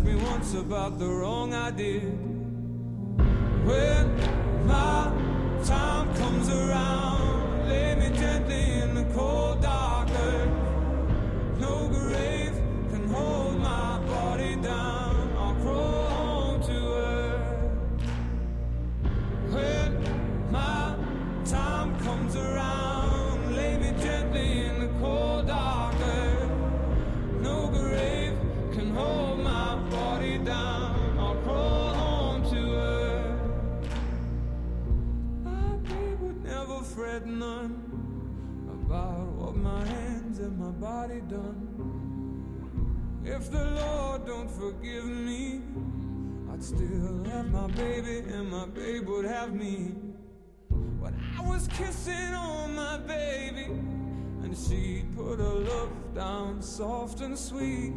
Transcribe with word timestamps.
ask 0.00 0.06
me 0.06 0.14
once 0.14 0.54
about 0.54 0.98
the 0.98 1.06
wrong 1.06 1.52
I 1.52 1.70
did. 1.70 2.02
When 3.66 4.66
my 4.66 5.12
time 5.64 6.14
comes 6.16 6.48
around, 6.48 7.09
If 43.32 43.48
the 43.52 43.64
Lord 43.64 44.26
don't 44.26 44.50
forgive 44.50 45.04
me, 45.04 45.60
I'd 46.52 46.64
still 46.64 47.24
have 47.26 47.48
my 47.48 47.68
baby 47.68 48.18
and 48.28 48.50
my 48.50 48.66
babe 48.66 49.06
would 49.06 49.24
have 49.24 49.54
me. 49.54 49.94
When 50.98 51.14
I 51.38 51.40
was 51.48 51.68
kissing 51.68 52.34
on 52.34 52.74
my 52.74 52.98
baby, 52.98 53.66
and 54.42 54.56
she'd 54.56 55.16
put 55.16 55.38
her 55.38 55.44
love 55.44 55.92
down 56.12 56.60
soft 56.60 57.20
and 57.20 57.38
sweet. 57.38 57.92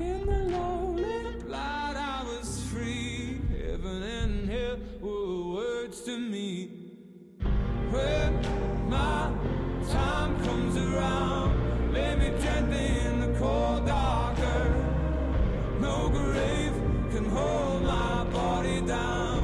In 0.00 0.26
the 0.26 0.56
lonely 0.56 1.40
light, 1.46 1.94
I 1.96 2.24
was 2.24 2.60
free. 2.72 3.40
Heaven 3.56 4.02
and 4.02 4.50
hell 4.50 4.78
were 5.00 5.54
words 5.54 6.00
to 6.02 6.18
me. 6.18 6.72
When 7.92 8.90
my 8.90 9.32
time 9.92 10.44
comes 10.44 10.76
around, 10.76 11.67
can 17.10 17.24
hold 17.30 17.82
my 17.82 18.24
body 18.32 18.80
down. 18.82 19.37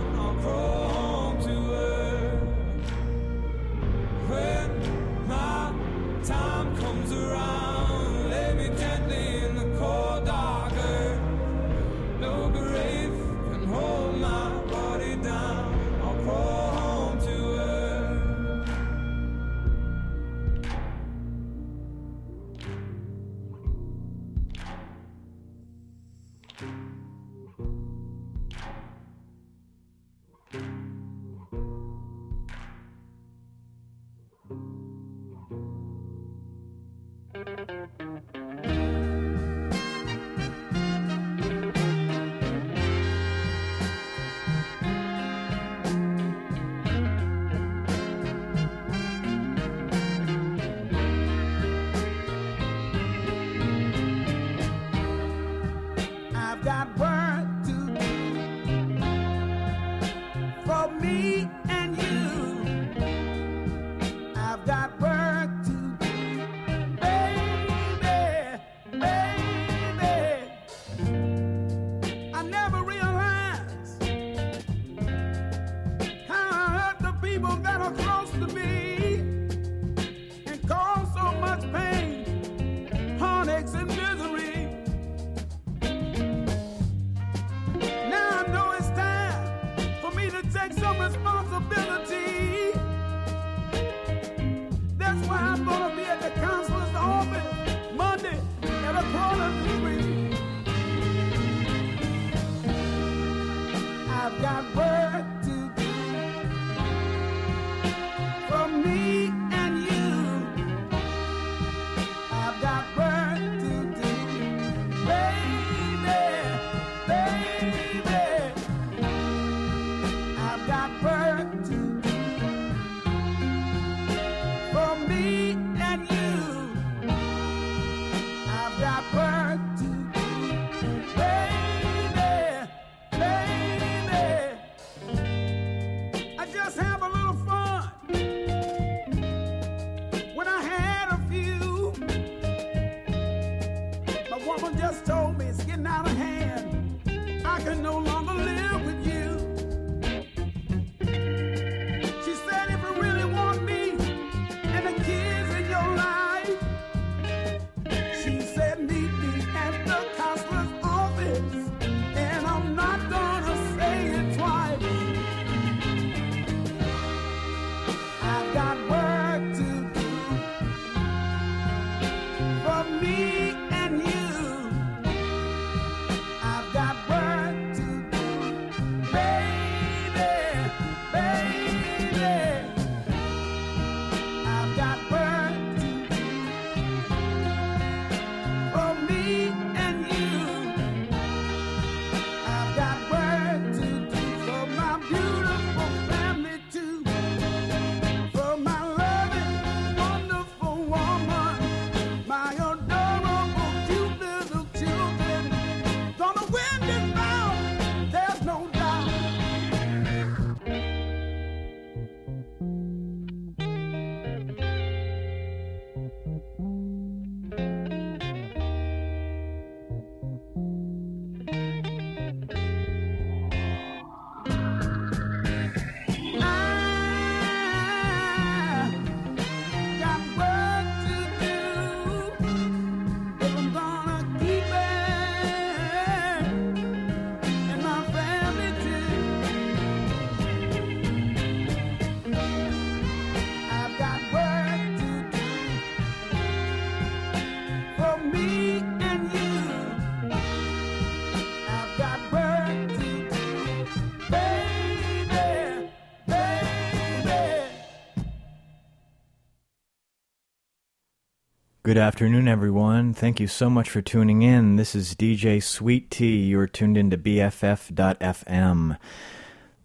Good 261.94 262.00
afternoon, 262.00 262.48
everyone. 262.48 263.14
Thank 263.14 263.38
you 263.38 263.46
so 263.46 263.70
much 263.70 263.88
for 263.88 264.02
tuning 264.02 264.42
in. 264.42 264.74
This 264.74 264.96
is 264.96 265.14
DJ 265.14 265.62
Sweet 265.62 266.10
Tea. 266.10 266.38
You're 266.38 266.66
tuned 266.66 266.96
into 266.96 267.16
BFF.FM. 267.16 268.98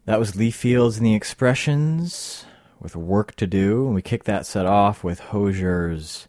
That 0.06 0.18
was 0.20 0.36
Lee 0.36 0.50
Fields 0.50 0.98
and 0.98 1.06
the 1.06 1.14
Expressions 1.14 2.46
with 2.80 2.96
Work 2.96 3.36
to 3.36 3.46
Do. 3.46 3.86
We 3.90 4.02
kicked 4.02 4.26
that 4.26 4.48
set 4.48 4.66
off 4.66 5.04
with 5.04 5.20
Hozier's 5.20 6.28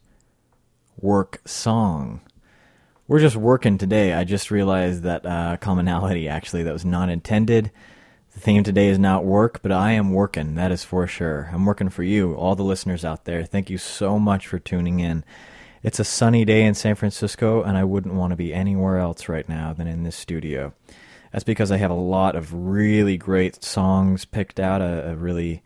Work 1.01 1.41
Song. 1.47 2.21
We're 3.09 3.21
just 3.21 3.37
working 3.37 3.79
today. 3.79 4.13
I 4.13 4.25
just 4.25 4.51
realized 4.51 5.03
that 5.05 5.25
uh, 5.25 5.57
commonality, 5.57 6.29
actually, 6.29 6.63
that 6.65 6.75
was 6.75 6.85
not 6.85 7.09
intended. 7.09 7.71
The 8.35 8.41
theme 8.41 8.65
today 8.65 8.89
is 8.89 8.99
not 8.99 9.25
work, 9.25 9.63
but 9.63 9.73
I 9.73 9.93
am 9.93 10.13
working. 10.13 10.57
That 10.57 10.73
is 10.73 10.85
for 10.85 11.07
sure. 11.07 11.49
I'm 11.55 11.65
working 11.65 11.89
for 11.89 12.03
you, 12.03 12.35
all 12.35 12.55
the 12.55 12.65
listeners 12.65 13.03
out 13.03 13.25
there. 13.25 13.47
Thank 13.47 13.71
you 13.71 13.79
so 13.79 14.19
much 14.19 14.47
for 14.47 14.59
tuning 14.59 15.01
in. 15.01 15.25
It's 15.83 15.99
a 15.99 16.05
sunny 16.05 16.45
day 16.45 16.65
in 16.65 16.75
San 16.75 16.95
Francisco, 16.95 17.63
and 17.63 17.79
I 17.79 17.85
wouldn't 17.85 18.15
want 18.15 18.33
to 18.33 18.37
be 18.37 18.53
anywhere 18.53 18.99
else 18.99 19.31
right 19.31 19.49
now 19.49 19.73
than 19.73 19.87
in 19.87 20.03
this 20.03 20.15
studio. 20.15 20.75
That's 21.33 21.43
because 21.43 21.73
I 21.73 21.79
have 21.79 21.91
a 21.91 21.95
lot 21.95 22.37
of 22.37 22.53
really 22.53 23.17
great 23.17 23.65
songs 23.65 24.27
picked 24.27 24.61
out, 24.61 24.83
a, 24.83 25.13
a 25.13 25.17
really 25.17 25.63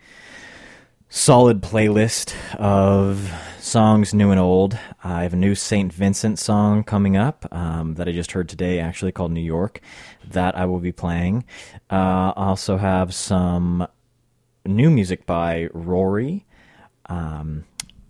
solid 1.08 1.62
playlist 1.62 2.32
of 2.60 3.28
songs 3.58 4.14
new 4.14 4.30
and 4.30 4.38
old. 4.38 4.78
I 5.02 5.24
have 5.24 5.32
a 5.32 5.36
new 5.36 5.56
St. 5.56 5.92
Vincent 5.92 6.38
song 6.38 6.84
coming 6.84 7.16
up 7.16 7.44
um, 7.50 7.94
that 7.94 8.06
I 8.06 8.12
just 8.12 8.30
heard 8.32 8.48
today, 8.48 8.78
actually 8.78 9.10
called 9.10 9.32
New 9.32 9.40
York, 9.40 9.80
that 10.28 10.56
I 10.56 10.64
will 10.66 10.78
be 10.78 10.92
playing. 10.92 11.44
Uh, 11.90 12.32
I 12.36 12.50
also 12.50 12.76
have 12.76 13.12
some 13.12 13.88
new 14.64 14.90
music 14.90 15.26
by 15.26 15.70
Raury. 15.74 16.44
Um, 17.06 17.64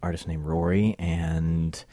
artist 0.05 0.29
named 0.29 0.45
Raury, 0.45 0.95
and 0.99 1.85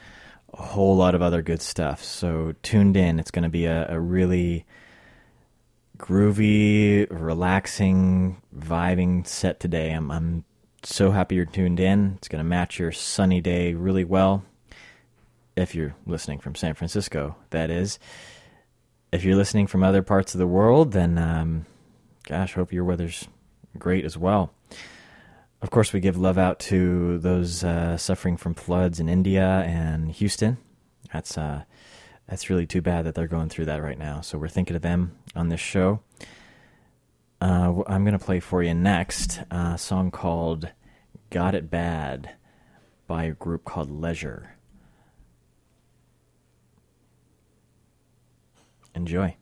a 0.53 0.61
whole 0.61 0.95
lot 0.95 1.15
of 1.15 1.21
other 1.21 1.41
good 1.41 1.61
stuff. 1.61 2.03
So 2.03 2.53
tuned 2.61 2.97
in. 2.97 3.19
It's 3.19 3.31
going 3.31 3.43
to 3.43 3.49
be 3.49 3.65
a, 3.65 3.87
a 3.89 3.99
really 3.99 4.65
groovy, 5.97 7.07
relaxing, 7.09 8.41
vibing 8.55 9.25
set 9.25 9.59
today. 9.59 9.91
I'm, 9.91 10.11
I'm 10.11 10.43
so 10.83 11.11
happy 11.11 11.35
you're 11.35 11.45
tuned 11.45 11.79
in. 11.79 12.15
It's 12.17 12.27
going 12.27 12.43
to 12.43 12.49
match 12.49 12.79
your 12.79 12.91
sunny 12.91 13.39
day 13.39 13.73
really 13.73 14.03
well. 14.03 14.43
If 15.55 15.75
you're 15.75 15.95
listening 16.05 16.39
from 16.39 16.55
San 16.55 16.73
Francisco, 16.73 17.35
that 17.51 17.69
is. 17.69 17.99
If 19.11 19.23
you're 19.23 19.35
listening 19.35 19.67
from 19.67 19.83
other 19.83 20.01
parts 20.01 20.33
of 20.33 20.39
the 20.39 20.47
world, 20.47 20.91
then 20.91 21.17
um, 21.17 21.65
gosh, 22.27 22.53
hope 22.53 22.73
your 22.73 22.85
weather's 22.85 23.27
great 23.77 24.05
as 24.05 24.17
well. 24.17 24.53
Of 25.61 25.69
course, 25.69 25.93
we 25.93 25.99
give 25.99 26.17
love 26.17 26.39
out 26.39 26.59
to 26.59 27.19
those 27.19 27.63
uh, 27.63 27.95
suffering 27.95 28.35
from 28.35 28.55
floods 28.55 28.99
in 28.99 29.07
India 29.07 29.63
and 29.67 30.11
Houston. 30.11 30.57
That's 31.13 31.37
uh, 31.37 31.63
that's 32.27 32.49
really 32.49 32.65
too 32.65 32.81
bad 32.81 33.05
that 33.05 33.13
they're 33.13 33.27
going 33.27 33.49
through 33.49 33.65
that 33.65 33.83
right 33.83 33.97
now. 33.97 34.21
So 34.21 34.39
we're 34.39 34.47
thinking 34.47 34.75
of 34.75 34.81
them 34.81 35.17
on 35.35 35.49
this 35.49 35.59
show. 35.59 35.99
Uh, 37.39 37.83
I'm 37.87 38.03
going 38.03 38.17
to 38.17 38.23
play 38.23 38.39
for 38.39 38.63
you 38.63 38.73
next 38.73 39.41
a 39.51 39.77
song 39.77 40.09
called 40.09 40.69
"Got 41.29 41.53
It 41.53 41.69
Bad" 41.69 42.35
by 43.05 43.25
a 43.25 43.31
group 43.31 43.63
called 43.63 43.91
Leisure. 43.91 44.55
Enjoy. 48.95 49.35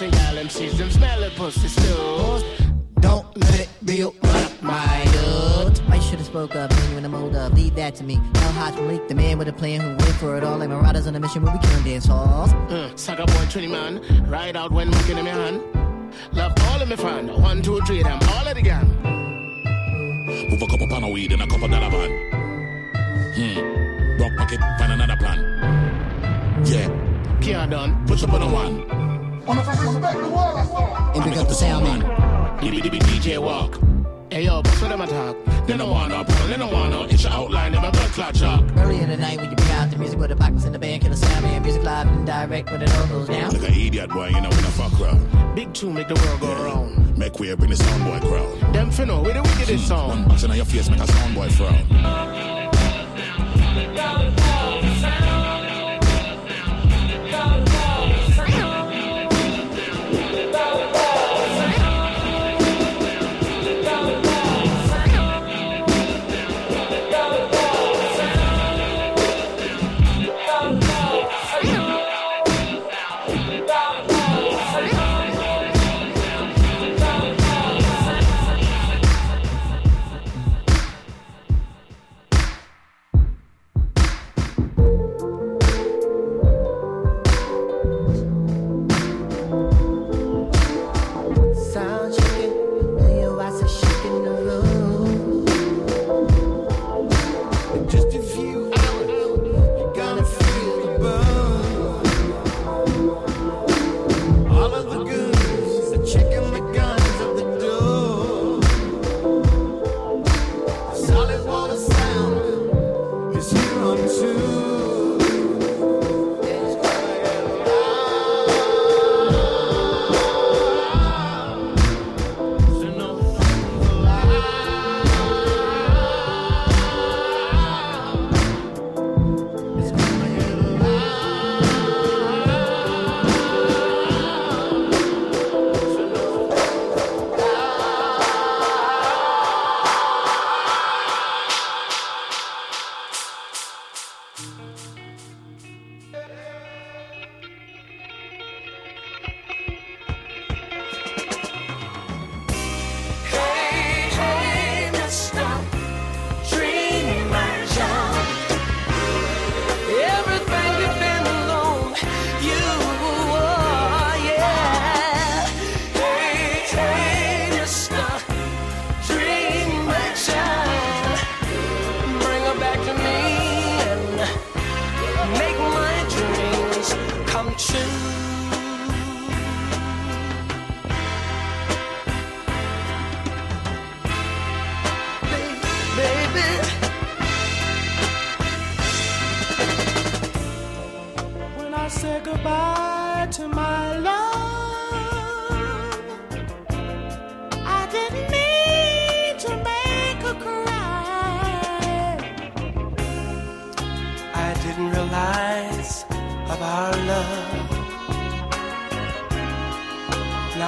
and 0.00 0.14
y'all 0.14 0.44
MCs, 0.44 0.78
them 0.78 0.90
smelly 0.90 1.30
pussy 1.30 1.66
stools. 1.66 2.44
Don't 3.00 3.36
let 3.36 3.60
it 3.60 3.68
be 3.84 4.04
up, 4.04 4.14
my 4.62 5.04
dude. 5.12 5.80
I 5.90 5.98
should 5.98 6.18
have 6.18 6.26
spoke 6.26 6.54
up 6.54 6.72
when 6.94 7.04
I'm 7.04 7.14
old. 7.14 7.32
Leave 7.54 7.74
that 7.76 7.96
to 7.96 8.04
me. 8.04 8.14
El 8.14 8.52
Hodge 8.52 8.74
Malik, 8.76 9.08
the 9.08 9.14
man 9.14 9.38
with 9.38 9.48
a 9.48 9.52
plan 9.52 9.80
who 9.80 9.88
went 9.88 10.14
for 10.16 10.36
it 10.36 10.44
all. 10.44 10.58
Like 10.58 10.68
Marauders 10.68 11.06
on 11.06 11.16
a 11.16 11.20
mission 11.20 11.42
where 11.42 11.52
we 11.52 11.58
can 11.58 11.84
dance 11.84 12.06
halls. 12.06 12.52
Mm, 12.52 12.96
sucker 12.98 13.24
boy, 13.26 13.46
Trinity 13.50 13.72
man. 13.72 14.30
Ride 14.30 14.56
out 14.56 14.70
when 14.70 14.90
looking 14.90 15.18
in 15.18 15.24
my 15.24 15.30
hand. 15.30 15.62
Love 16.32 16.52
all 16.68 16.80
of 16.80 16.88
me 16.88 16.96
fun. 16.96 17.40
One, 17.40 17.60
two, 17.62 17.80
three, 17.80 18.02
them 18.02 18.20
all 18.28 18.46
of 18.46 18.54
the 18.54 18.62
gang. 18.62 18.86
Move 20.50 20.62
a 20.62 20.66
couple 20.66 20.86
pound 20.88 21.04
of 21.04 21.10
weed 21.10 21.32
and 21.32 21.42
a 21.42 21.46
couple 21.46 21.66
dollar 21.66 21.90
van. 21.90 22.10
Hmm. 23.34 24.22
Rock 24.22 24.32
pocket, 24.36 24.60
find 24.78 24.92
another 24.92 25.16
plan. 25.16 26.64
Yeah. 26.64 27.40
Kia 27.40 27.66
done. 27.66 28.06
Push 28.06 28.22
up 28.22 28.32
on 28.32 28.42
a 28.42 28.52
one. 28.52 29.07
And 29.48 31.24
pick 31.24 31.36
up 31.36 31.48
the 31.48 31.54
sound 31.54 31.84
man. 31.84 32.02
DJ 32.60 33.38
Walk. 33.38 33.78
Hey 34.30 34.44
yo, 34.44 34.56
what's 34.56 34.80
with 34.80 34.90
them 34.90 35.00
attack? 35.00 35.36
They 35.66 35.76
don't 35.76 35.90
wanna, 35.90 36.22
problem, 36.22 36.50
they 36.50 36.56
don't 36.58 36.72
wanna. 36.72 37.04
It's 37.04 37.22
your 37.22 37.32
outline 37.32 37.74
in 37.74 37.80
my 37.80 37.90
blood 37.90 38.10
clot 38.10 38.34
chalk 38.34 38.62
Early 38.76 39.00
in 39.00 39.08
the 39.08 39.16
night 39.16 39.38
when 39.38 39.48
you 39.50 39.56
bring 39.56 39.70
out 39.70 39.90
the 39.90 39.96
music 39.96 40.18
With 40.18 40.28
the 40.28 40.36
box 40.36 40.64
in 40.64 40.72
the 40.72 40.78
band, 40.78 41.00
kill 41.00 41.10
the 41.10 41.16
sound 41.16 41.64
Music 41.64 41.82
live 41.82 42.06
and 42.06 42.26
direct 42.26 42.70
when 42.70 42.82
it 42.82 42.94
all 42.94 43.06
goes 43.06 43.28
down 43.28 43.52
Like 43.52 43.70
an 43.70 43.74
idiot 43.74 44.10
boy, 44.10 44.28
you 44.28 44.40
know 44.40 44.50
when 44.50 44.64
I 44.64 44.70
fuck 44.70 45.00
around 45.00 45.54
Big 45.54 45.72
two 45.72 45.90
make 45.90 46.08
the 46.08 46.14
world 46.14 46.40
go 46.40 46.48
yeah. 46.48 46.64
round 46.64 47.18
Make 47.18 47.38
way, 47.40 47.54
bring 47.54 47.70
the 47.70 47.76
soundboy 47.76 48.20
crowd 48.20 48.74
Them 48.74 48.90
finna, 48.90 49.22
where 49.22 49.32
the 49.32 49.42
wicked 49.42 49.66
this 49.66 49.80
hmm. 49.80 49.86
song? 49.86 50.08
One 50.08 50.28
box 50.28 50.42
in 50.42 50.52
your 50.52 50.64
face, 50.66 50.90
make 50.90 51.00
a 51.00 51.04
soundboy 51.04 51.52
frown 51.52 52.57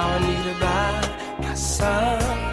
now 0.01 0.15
I 0.15 0.19
need 0.27 0.43
to 0.43 0.59
buy 0.59 1.47
my 1.47 1.53
some. 1.53 2.50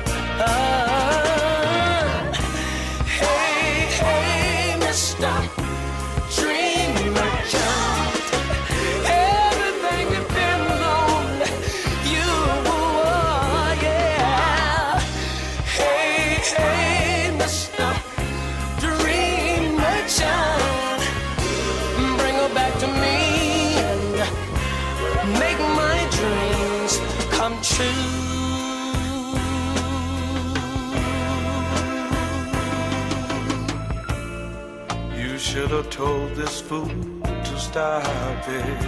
should 35.69 35.85
have 35.85 35.91
told 35.91 36.35
this 36.35 36.63
fool 36.63 36.89
to 36.89 37.59
stop 37.59 38.03
it. 38.49 38.83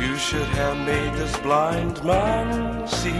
You 0.00 0.16
should 0.16 0.48
have 0.60 0.78
made 0.78 1.12
this 1.12 1.36
blind 1.40 2.02
man 2.02 2.88
see. 2.88 3.10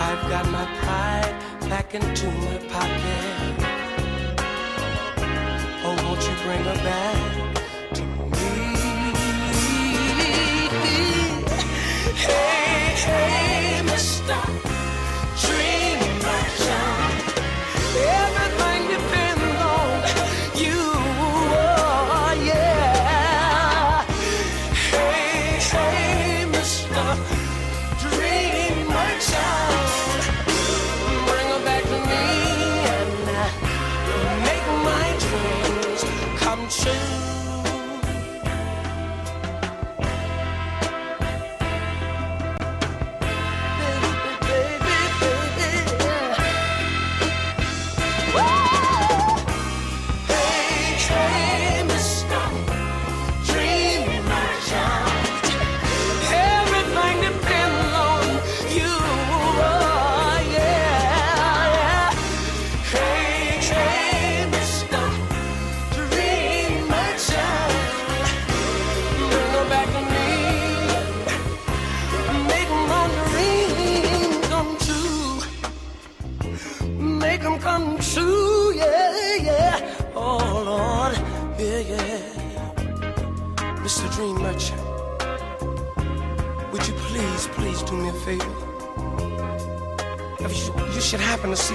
I've 0.00 0.22
got 0.30 0.50
my 0.50 0.64
pride 0.80 1.36
back 1.68 1.94
into 1.94 2.26
my 2.30 2.58
pocket. 2.72 3.54
Oh, 5.84 5.94
won't 6.04 6.22
you 6.26 6.34
bring 6.42 6.64
her 6.64 6.84
back? 6.84 7.43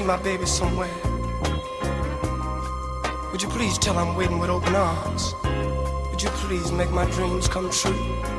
my 0.10 0.18
baby 0.24 0.46
somewhere? 0.48 0.90
Would 3.32 3.44
you 3.44 3.50
please 3.50 3.78
tell 3.78 3.96
I'm 4.00 4.16
waiting 4.16 4.40
with 4.40 4.50
open 4.50 4.74
arms? 4.74 5.36
Would 6.10 6.24
you 6.24 6.30
please 6.30 6.72
make 6.72 6.90
my 6.90 7.06
dreams 7.12 7.48
come 7.48 7.70
true? 7.70 8.39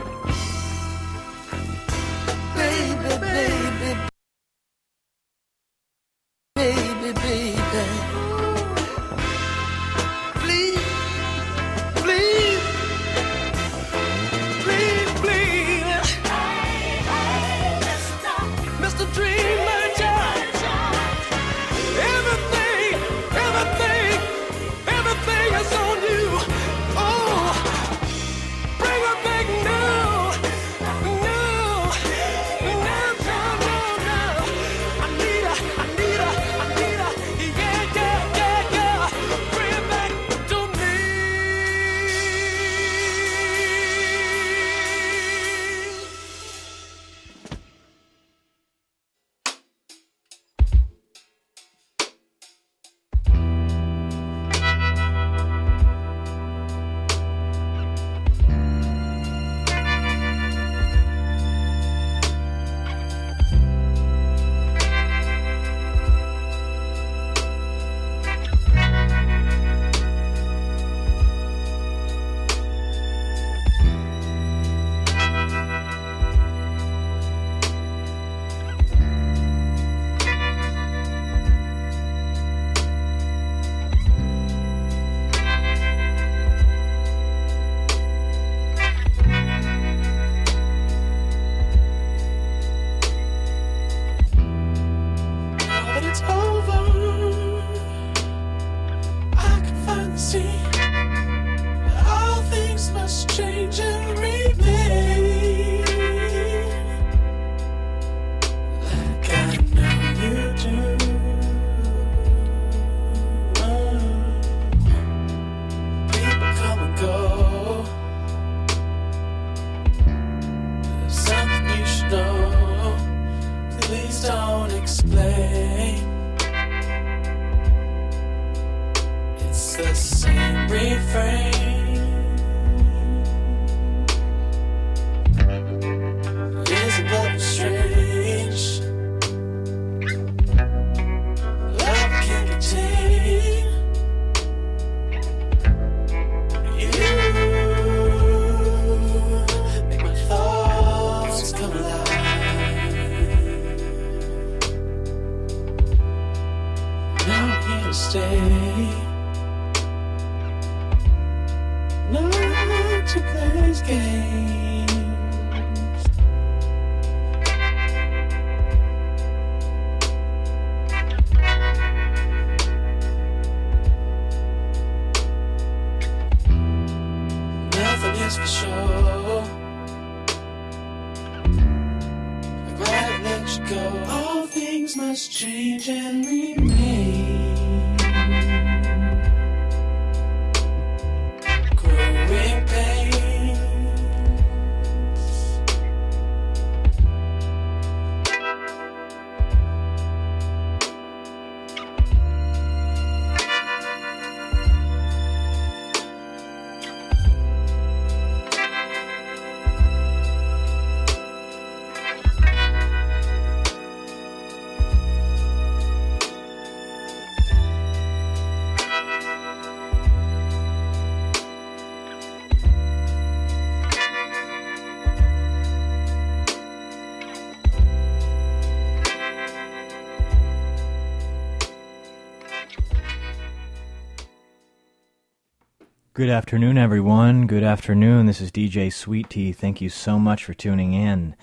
Good 236.20 236.28
afternoon, 236.28 236.76
everyone. 236.76 237.46
Good 237.46 237.62
afternoon. 237.62 238.26
This 238.26 238.42
is 238.42 238.52
DJ 238.52 238.92
Sweet 238.92 239.30
Tea. 239.30 239.52
Thank 239.52 239.80
you 239.80 239.88
so 239.88 240.18
much 240.18 240.44
for 240.44 240.52
tuning 240.52 240.92
in. 240.92 241.34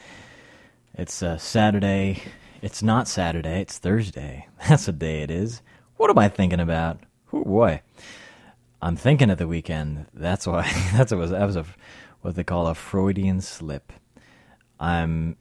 It's 0.93 1.23
uh, 1.23 1.39
Saturday. 1.39 2.21
It's 2.61 2.83
not 2.83 3.07
Saturday. 3.07 3.61
It's 3.61 3.79
Thursday. 3.79 4.47
That's 4.69 4.85
the 4.85 4.91
day 4.91 5.23
it 5.23 5.31
is. 5.31 5.63
What 5.95 6.11
am 6.11 6.19
I 6.19 6.29
thinking 6.29 6.59
about? 6.59 6.99
Oh 7.33 7.43
boy, 7.43 7.81
I'm 8.79 8.95
thinking 8.95 9.31
of 9.31 9.39
the 9.39 9.47
weekend. 9.47 10.05
That's 10.13 10.45
why. 10.45 10.71
That's 10.93 11.11
what 11.11 11.21
was. 11.21 11.31
That 11.31 11.47
was 11.47 11.55
a 11.55 11.65
what 12.21 12.35
they 12.35 12.43
call 12.43 12.67
a 12.67 12.75
Freudian 12.75 13.41
slip. 13.41 13.91
I'm 14.79 15.37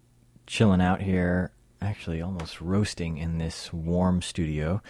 chilling 0.46 0.80
out 0.80 1.02
here 1.02 1.52
actually 1.80 2.22
almost 2.22 2.60
roasting 2.60 3.18
in 3.18 3.38
this 3.38 3.72
warm 3.72 4.22
studio. 4.22 4.80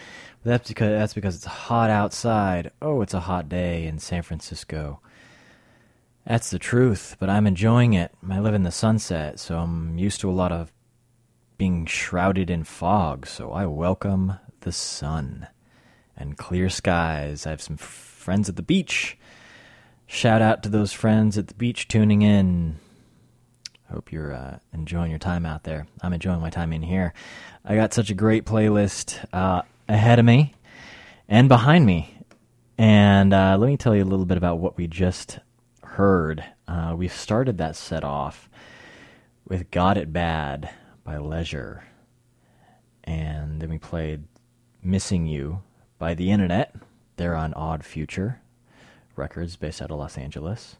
But 0.43 0.49
that's 0.49 0.67
because 0.69 0.89
that's 0.89 1.13
because 1.13 1.35
it's 1.35 1.45
hot 1.45 1.89
outside. 1.89 2.71
Oh, 2.81 3.01
it's 3.01 3.13
a 3.13 3.21
hot 3.21 3.49
day 3.49 3.85
in 3.85 3.99
San 3.99 4.21
Francisco. 4.21 4.99
That's 6.25 6.49
the 6.49 6.59
truth, 6.59 7.15
but 7.19 7.29
I'm 7.29 7.47
enjoying 7.47 7.93
it. 7.93 8.11
I 8.29 8.39
live 8.39 8.53
in 8.53 8.63
the 8.63 8.71
sunset, 8.71 9.39
so 9.39 9.59
I'm 9.59 9.97
used 9.97 10.19
to 10.21 10.29
a 10.29 10.33
lot 10.33 10.51
of 10.51 10.73
being 11.57 11.85
shrouded 11.85 12.49
in 12.49 12.65
fog, 12.65 13.25
so 13.25 13.51
I 13.51 13.65
welcome 13.65 14.33
the 14.61 14.73
sun 14.73 15.47
and 16.17 16.37
clear 16.37 16.69
skies. 16.69 17.47
I 17.47 17.51
have 17.51 17.61
some 17.61 17.77
friends 17.77 18.49
at 18.49 18.57
the 18.57 18.61
beach. 18.61 19.17
Shout 20.05 20.41
out 20.41 20.63
to 20.63 20.69
those 20.69 20.91
friends 20.91 21.37
at 21.37 21.47
the 21.47 21.53
beach 21.53 21.87
tuning 21.87 22.21
in. 22.21 22.79
Hope 23.89 24.11
you're 24.11 24.33
uh, 24.33 24.59
enjoying 24.73 25.11
your 25.11 25.19
time 25.19 25.45
out 25.45 25.63
there. 25.63 25.87
I'm 26.01 26.11
enjoying 26.11 26.41
my 26.41 26.49
time 26.49 26.73
in 26.73 26.81
here. 26.81 27.13
I 27.63 27.75
got 27.75 27.93
such 27.93 28.09
a 28.09 28.13
great 28.13 28.43
playlist 28.43 29.25
uh, 29.31 29.61
ahead 29.87 30.19
of 30.19 30.25
me 30.25 30.55
and 31.29 31.47
behind 31.47 31.85
me. 31.85 32.13
And 32.77 33.33
uh, 33.33 33.57
let 33.57 33.67
me 33.67 33.77
tell 33.77 33.95
you 33.95 34.03
a 34.03 34.05
little 34.05 34.25
bit 34.25 34.37
about 34.37 34.59
what 34.59 34.75
we 34.75 34.87
just 34.87 35.39
heard. 35.83 36.43
Uh, 36.67 36.95
we 36.97 37.07
started 37.07 37.57
that 37.59 37.77
set 37.77 38.03
off 38.03 38.49
with 39.47 39.71
Got 39.71 39.97
It 39.97 40.11
Bad 40.11 40.69
by 41.05 41.17
Leisure. 41.17 41.85
And 43.05 43.61
then 43.61 43.69
we 43.69 43.77
played 43.77 44.25
Missing 44.83 45.27
You 45.27 45.63
by 45.97 46.13
The 46.13 46.29
Internet. 46.31 46.75
They're 47.15 47.35
on 47.35 47.53
Odd 47.53 47.85
Future 47.85 48.41
Records 49.15 49.55
based 49.55 49.81
out 49.81 49.91
of 49.91 49.97
Los 49.97 50.17
Angeles. 50.17 50.75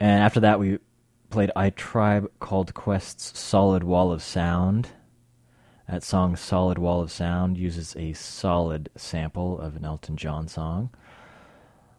And 0.00 0.22
after 0.22 0.40
that, 0.40 0.58
we 0.58 0.78
played 1.30 1.50
A 1.54 1.70
Tribe 1.70 2.30
Called 2.40 2.74
Quest's 2.74 3.38
Solid 3.38 3.84
Wall 3.84 4.12
of 4.12 4.22
Sound. 4.22 4.90
That 5.88 6.02
song, 6.02 6.36
Solid 6.36 6.78
Wall 6.78 7.00
of 7.00 7.10
Sound, 7.10 7.56
uses 7.56 7.96
a 7.96 8.12
solid 8.12 8.90
sample 8.96 9.58
of 9.58 9.76
an 9.76 9.84
Elton 9.84 10.16
John 10.16 10.48
song. 10.48 10.90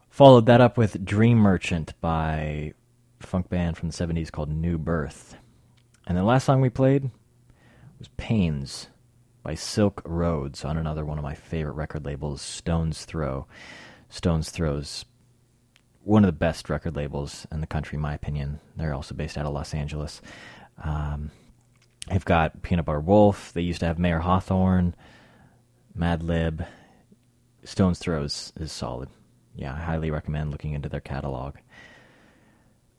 Followed 0.08 0.46
that 0.46 0.60
up 0.60 0.76
with 0.76 1.04
Dream 1.04 1.38
Merchant 1.38 1.94
by 2.00 2.74
a 3.20 3.26
funk 3.26 3.48
band 3.48 3.76
from 3.76 3.90
the 3.90 3.94
70s 3.94 4.30
called 4.30 4.50
New 4.50 4.78
Birth. 4.78 5.36
And 6.06 6.16
the 6.16 6.24
last 6.24 6.44
song 6.44 6.60
we 6.60 6.70
played 6.70 7.10
was 7.98 8.08
Pains 8.16 8.88
by 9.42 9.54
Silk 9.54 10.02
Rhodes 10.04 10.64
on 10.64 10.76
another 10.76 11.04
one 11.04 11.18
of 11.18 11.24
my 11.24 11.34
favorite 11.34 11.74
record 11.74 12.04
labels, 12.04 12.42
Stones 12.42 13.04
Throw. 13.04 13.46
Stones 14.08 14.50
Throw's 14.50 15.04
one 16.04 16.24
of 16.24 16.28
the 16.28 16.32
best 16.32 16.70
record 16.70 16.96
labels 16.96 17.46
in 17.52 17.60
the 17.60 17.66
country, 17.66 17.96
in 17.96 18.02
my 18.02 18.14
opinion. 18.14 18.60
They're 18.76 18.94
also 18.94 19.14
based 19.14 19.36
out 19.36 19.46
of 19.46 19.52
Los 19.52 19.74
Angeles. 19.74 20.20
Um, 20.82 21.30
they've 22.08 22.24
got 22.24 22.62
Peanut 22.62 22.84
Butter 22.86 23.00
Wolf. 23.00 23.52
They 23.52 23.60
used 23.60 23.80
to 23.80 23.86
have 23.86 23.98
Mayer 23.98 24.20
Hawthorne, 24.20 24.94
Madlib. 25.96 26.66
Stones 27.64 27.98
Throws 27.98 28.52
is 28.58 28.72
solid. 28.72 29.10
Yeah, 29.54 29.74
I 29.74 29.78
highly 29.78 30.10
recommend 30.10 30.50
looking 30.50 30.72
into 30.72 30.88
their 30.88 31.00
catalog. 31.00 31.56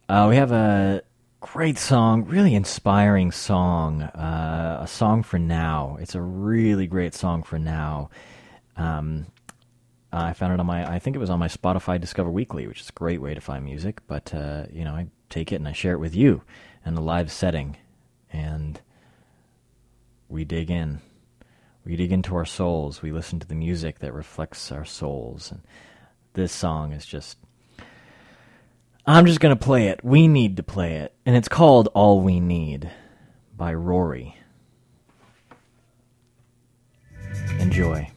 Uh, 0.08 0.28
we 0.30 0.36
have 0.36 0.52
a 0.52 1.02
great 1.40 1.78
song, 1.78 2.26
really 2.26 2.54
inspiring 2.54 3.32
song, 3.32 4.04
uh, 4.04 4.80
a 4.82 4.88
song 4.88 5.24
for 5.24 5.40
now. 5.40 5.98
It's 6.00 6.14
a 6.14 6.22
really 6.22 6.86
great 6.86 7.16
song 7.16 7.42
for 7.42 7.58
now. 7.58 8.10
Um, 8.78 9.26
uh, 10.14 10.24
I 10.24 10.34
found 10.34 10.54
it 10.54 10.60
on 10.60 10.66
my, 10.66 10.90
I 10.90 11.00
think 11.00 11.16
it 11.16 11.20
was 11.20 11.30
on 11.30 11.40
my 11.40 11.48
Spotify 11.48 12.00
Discover 12.00 12.30
Weekly, 12.30 12.68
which 12.68 12.82
is 12.82 12.90
a 12.90 12.94
great 12.94 13.22
way 13.22 13.34
to 13.34 13.42
find 13.42 13.64
music. 13.64 14.02
But 14.08 14.34
uh, 14.34 14.66
you 14.72 14.84
know, 14.84 14.94
I 14.94 15.08
take 15.30 15.52
it 15.52 15.56
and 15.56 15.68
I 15.68 15.72
share 15.72 15.94
it 15.94 16.00
with 16.00 16.16
you 16.16 16.42
in 16.86 16.96
a 16.96 17.02
live 17.02 17.32
setting, 17.32 17.78
and 18.32 18.82
we 20.28 20.44
dig 20.44 20.70
in. 20.70 21.02
We 21.86 21.96
dig 21.96 22.12
into 22.12 22.36
our 22.36 22.46
souls. 22.46 23.02
We 23.02 23.12
listen 23.12 23.40
to 23.40 23.48
the 23.48 23.56
music 23.56 24.00
that 24.00 24.14
reflects 24.14 24.72
our 24.72 24.86
souls, 24.86 25.52
and 25.52 25.62
this 26.34 26.52
song 26.52 26.92
is 26.92 27.06
just. 27.06 27.38
I'm 29.06 29.26
just 29.26 29.40
gonna 29.40 29.56
play 29.56 29.88
it. 29.88 30.04
We 30.04 30.28
need 30.28 30.58
to 30.58 30.64
play 30.64 30.98
it, 30.98 31.14
and 31.26 31.36
it's 31.36 31.48
called 31.48 31.88
"All 31.94 32.22
We 32.22 32.40
Need" 32.40 32.92
by 33.56 33.74
Raury. 33.74 34.36
Enjoy. 37.60 38.12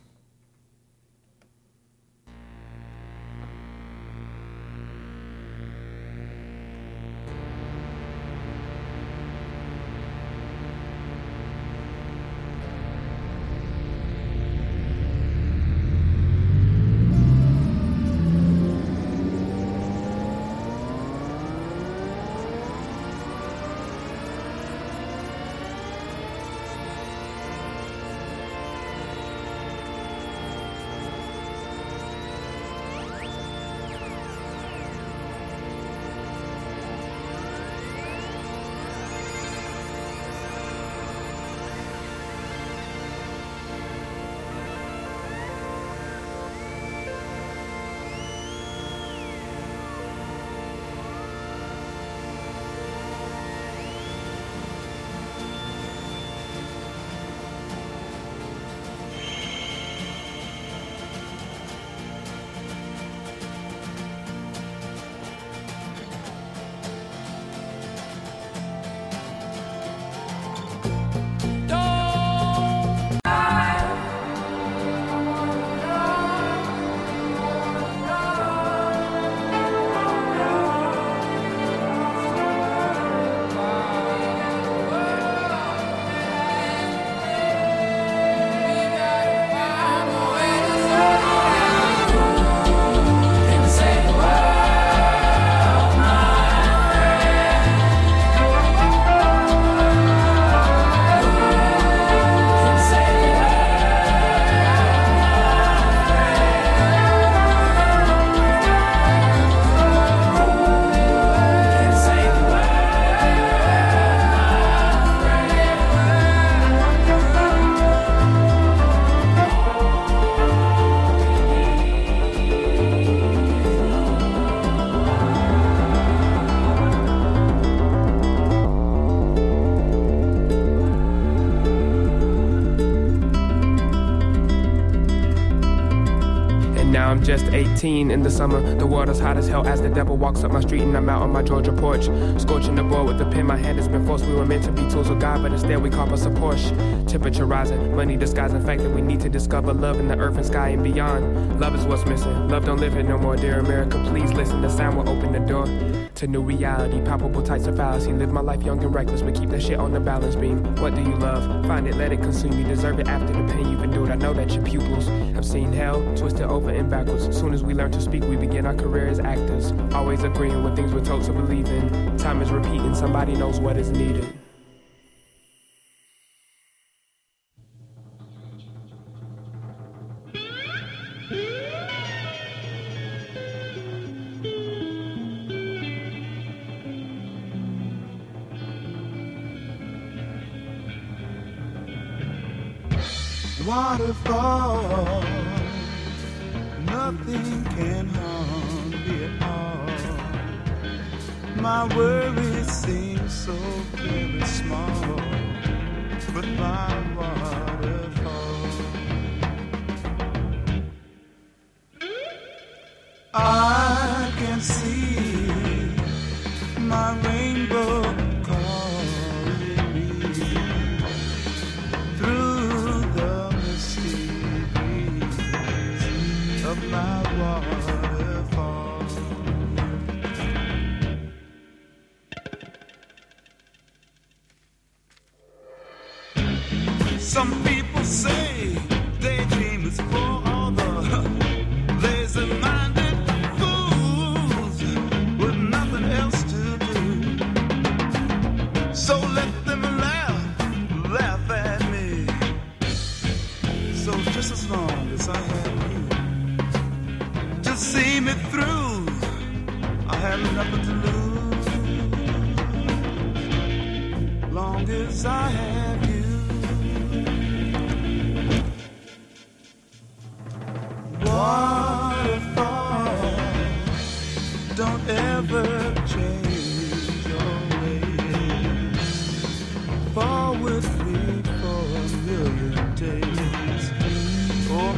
in 137.84 138.22
the 138.22 138.30
summer. 138.30 138.62
The 138.76 138.86
world 138.86 139.10
is 139.10 139.20
hot 139.20 139.36
as 139.36 139.46
hell 139.46 139.66
as 139.66 139.82
the 139.82 139.90
devil 139.90 140.16
walks 140.16 140.42
up 140.42 140.50
my 140.50 140.62
street 140.62 140.80
and 140.80 140.96
I'm 140.96 141.06
out 141.10 141.20
on 141.20 141.30
my 141.30 141.42
Georgia 141.42 141.70
porch. 141.70 142.04
Scorching 142.40 142.76
the 142.76 142.82
board 142.82 143.06
with 143.06 143.18
the 143.18 143.26
pen, 143.26 143.44
my 143.44 143.58
hand 143.58 143.76
has 143.76 143.88
been 143.88 144.06
forced. 144.06 144.24
We 144.24 144.32
were 144.32 144.46
meant 144.46 144.64
to 144.64 144.72
be 144.72 144.88
tools 144.88 145.10
of 145.10 145.18
God, 145.20 145.42
but 145.42 145.52
instead 145.52 145.82
we 145.82 145.90
call 145.90 146.10
us 146.10 146.24
a 146.24 146.30
Porsche. 146.30 146.72
Temperature 147.06 147.44
rising, 147.44 147.94
money 147.94 148.16
disguising 148.16 148.64
fact 148.64 148.82
that 148.82 148.88
we 148.88 149.02
need 149.02 149.20
to 149.20 149.28
discover 149.28 149.74
love 149.74 150.00
in 150.00 150.08
the 150.08 150.16
earth 150.16 150.36
and 150.38 150.46
sky 150.46 150.68
and 150.70 150.82
beyond. 150.82 151.60
Love 151.60 151.74
is 151.74 151.84
what's 151.84 152.06
missing. 152.06 152.48
Love 152.48 152.64
don't 152.64 152.80
live 152.80 152.96
it 152.96 153.02
no 153.02 153.18
more, 153.18 153.36
dear 153.36 153.58
America. 153.58 154.02
Please 154.08 154.32
listen, 154.32 154.62
the 154.62 154.70
sound 154.70 154.96
will 154.96 155.06
open 155.06 155.32
the 155.32 155.40
door 155.40 155.66
to 156.14 156.26
new 156.26 156.40
reality. 156.40 157.02
Palpable 157.02 157.42
types 157.42 157.66
of 157.66 157.76
fallacy. 157.76 158.14
Live 158.14 158.32
my 158.32 158.40
life 158.40 158.62
young 158.62 158.82
and 158.82 158.94
reckless, 158.94 159.20
but 159.20 159.34
keep 159.34 159.50
that 159.50 159.62
shit 159.62 159.78
on 159.78 159.92
the 159.92 160.00
balance 160.00 160.36
beam. 160.36 160.74
What 160.76 160.94
do 160.94 161.02
you 161.02 161.16
love? 161.16 161.66
Find 161.66 161.86
it, 161.86 161.96
let 161.96 162.12
it 162.12 162.22
consume 162.22 162.58
you. 162.58 162.64
Deserve 162.64 162.98
it 162.98 163.08
after 163.08 163.34
the 163.34 163.52
pain 163.52 163.70
you've 163.70 163.82
endured. 163.82 164.10
I 164.10 164.14
know 164.14 164.32
that 164.32 164.50
your 164.54 164.64
pupils 164.64 165.06
seen 165.44 165.72
hell 165.72 166.00
twisted 166.16 166.42
over 166.42 166.70
and 166.70 166.90
backwards. 166.90 167.36
Soon 167.36 167.54
as 167.54 167.62
we 167.62 167.74
learn 167.74 167.92
to 167.92 168.00
speak, 168.00 168.24
we 168.24 168.36
begin 168.36 168.66
our 168.66 168.74
career 168.74 169.06
as 169.06 169.20
actors. 169.20 169.72
Always 169.94 170.22
agreeing 170.24 170.64
with 170.64 170.74
things 170.74 170.92
we're 170.92 171.04
told 171.04 171.24
to 171.24 171.32
believe 171.32 171.68
in. 171.68 172.16
Time 172.16 172.42
is 172.42 172.50
repeating, 172.50 172.94
somebody 172.94 173.34
knows 173.34 173.60
what 173.60 173.76
is 173.76 173.90
needed. 173.90 174.33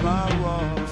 My 0.06 0.40
waterfall. 0.40 0.85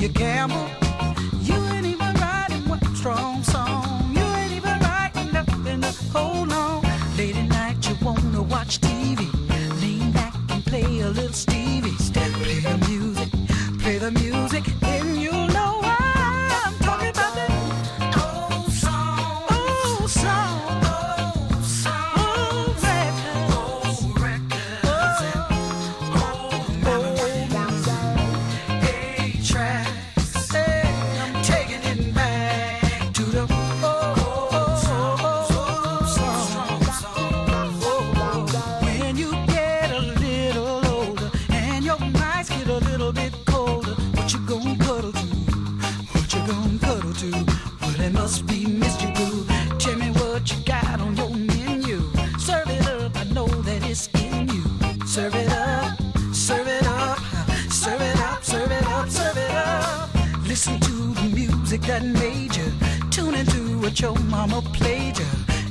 you 0.00 0.08
gamble? 0.08 0.69
must 48.08 48.46
be 48.46 48.60
Tell 49.78 49.96
me 49.96 50.10
what 50.10 50.50
you 50.50 50.62
got 50.64 51.00
on 51.00 51.16
your 51.16 51.30
menu. 51.30 52.00
Serve 52.38 52.68
it 52.68 52.86
up, 52.86 53.16
I 53.16 53.24
know 53.32 53.46
that 53.46 53.82
it's 53.88 54.08
in 54.14 54.48
you. 54.48 54.62
Serve 55.06 55.34
it 55.34 55.50
up, 55.50 55.98
serve 56.34 56.68
it 56.68 56.86
up, 56.86 57.18
serve 57.70 58.00
it 58.00 58.16
up, 58.20 58.44
serve 58.44 58.70
it 58.70 58.86
up, 58.86 59.08
serve 59.08 59.38
it 59.38 59.50
up. 59.50 60.10
Listen 60.46 60.78
to 60.80 61.14
the 61.14 61.30
music 61.34 61.80
that 61.82 62.04
made 62.04 62.54
you. 62.56 62.72
Tune 63.10 63.34
into 63.34 63.78
what 63.80 63.98
your 64.00 64.14
mama 64.28 64.60
played 64.72 65.18
you. 65.18 65.26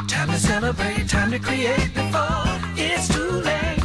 Time 0.07 0.29
to 0.29 0.39
celebrate, 0.39 1.07
time 1.07 1.31
to 1.31 1.39
create 1.39 1.93
before 1.93 2.45
it's 2.75 3.07
too 3.07 3.29
late. 3.29 3.78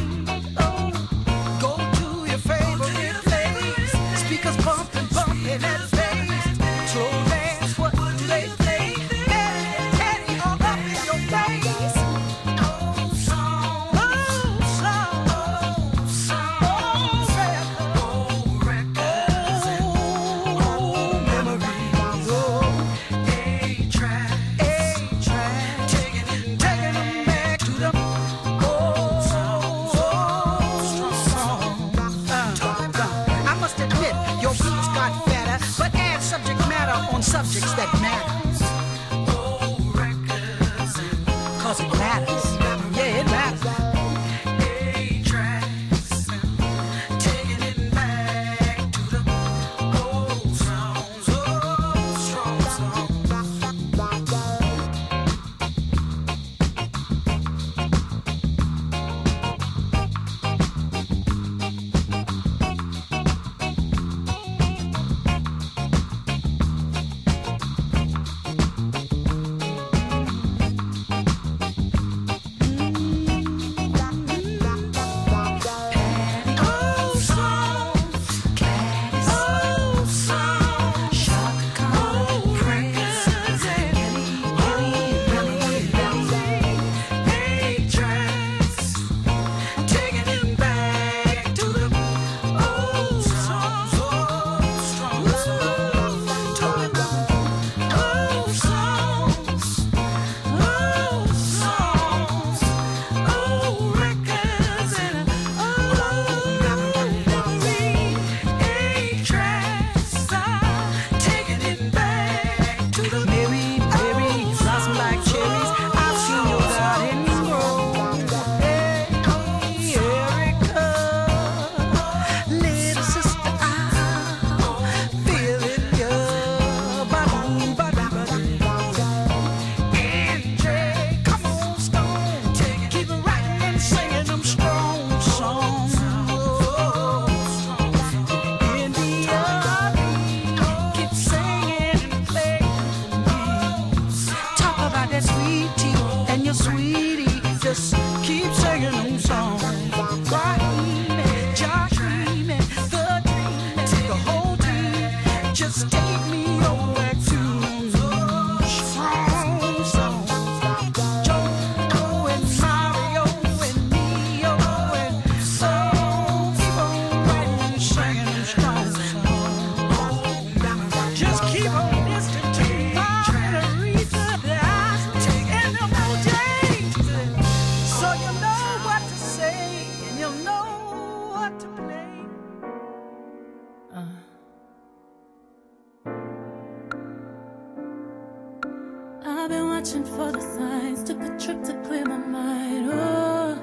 searching 189.95 190.15
for 190.15 190.31
the 190.31 190.41
signs. 190.41 191.03
Took 191.03 191.21
a 191.21 191.37
trip 191.39 191.63
to 191.63 191.73
clear 191.83 192.05
my 192.05 192.17
mind. 192.17 192.89
Oh, 192.91 193.59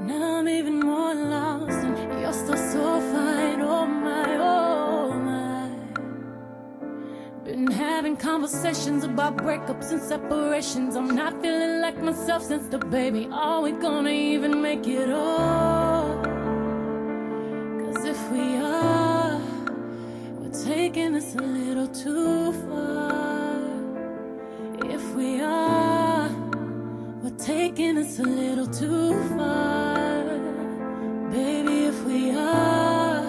now 0.00 0.38
I'm 0.38 0.48
even 0.48 0.80
more 0.80 1.14
lost, 1.14 1.70
and 1.70 2.20
you're 2.20 2.32
still 2.32 2.56
so 2.56 3.00
fine. 3.12 3.60
Oh 3.60 3.86
my, 3.86 4.36
oh 4.38 5.12
my. 5.12 5.70
Been 7.44 7.70
having 7.70 8.16
conversations 8.16 9.04
about 9.04 9.36
breakups 9.36 9.90
and 9.92 10.00
separations. 10.00 10.96
I'm 10.96 11.14
not 11.14 11.40
feeling 11.42 11.80
like 11.80 11.98
myself 11.98 12.42
since 12.42 12.68
the 12.68 12.78
baby. 12.78 13.28
Are 13.30 13.60
we 13.60 13.72
gonna 13.72 14.10
even 14.10 14.62
make 14.62 14.86
it? 14.86 15.08
Oh, 15.10 16.22
cause 17.84 18.04
if 18.04 18.30
we 18.30 18.56
are, 18.56 19.40
we're 20.38 20.64
taking 20.64 21.12
this 21.12 21.34
a 21.34 21.42
little 21.42 21.88
too 21.88 22.52
far. 22.68 23.27
taking 27.38 27.96
us 27.98 28.18
a 28.18 28.22
little 28.22 28.66
too 28.66 29.14
far. 29.36 30.24
Baby, 31.30 31.84
if 31.84 32.04
we 32.04 32.32
are, 32.32 33.22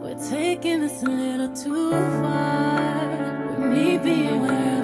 we're 0.00 0.28
taking 0.30 0.84
us 0.84 1.02
a 1.02 1.06
little 1.06 1.54
too 1.54 1.90
far. 1.90 3.56
With 3.58 3.72
me 3.72 3.98
being 3.98 4.40
where 4.40 4.83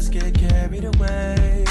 just 0.00 0.12
get 0.12 0.32
carried 0.32 0.84
away. 0.84 1.64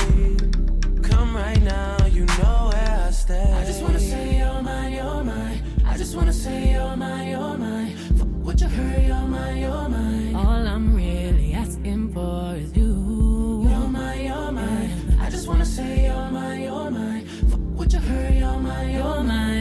Come 1.01 1.35
right 1.35 1.61
now, 1.63 1.97
you 2.05 2.25
know 2.25 2.69
where 2.71 3.05
I 3.07 3.09
stay. 3.09 3.51
I 3.59 3.65
just 3.65 3.81
wanna 3.81 3.99
say 3.99 4.37
you're 4.37 4.61
mine, 4.61 4.93
you're 4.93 5.23
mine. 5.23 5.63
I 5.83 5.97
just 5.97 6.15
wanna 6.15 6.33
say 6.33 6.73
you're 6.73 6.95
mine, 6.95 7.29
you're 7.29 7.57
mine. 7.57 7.97
F- 8.19 8.27
what 8.45 8.61
you 8.61 8.67
heard, 8.67 9.03
you're 9.03 9.27
mine, 9.35 9.57
you're 9.57 9.89
mine. 9.89 10.35
All 10.35 10.67
I'm 10.75 10.93
really 10.95 11.53
asking 11.53 12.13
for 12.13 12.55
is 12.55 12.69
you. 12.77 13.65
You're 13.67 13.89
mine, 13.97 14.25
you're 14.27 14.51
mine. 14.51 14.91
I 15.19 15.27
just 15.31 15.47
wanna 15.47 15.65
say 15.65 16.05
you're 16.05 16.29
mine, 16.37 16.61
you're 16.61 16.91
mine. 16.91 17.23
F- 17.51 17.57
what 17.77 17.91
you 17.93 17.99
heard, 17.99 18.35
you're 18.35 18.59
mine, 18.59 18.91
you're 18.91 19.23
mine. 19.23 19.58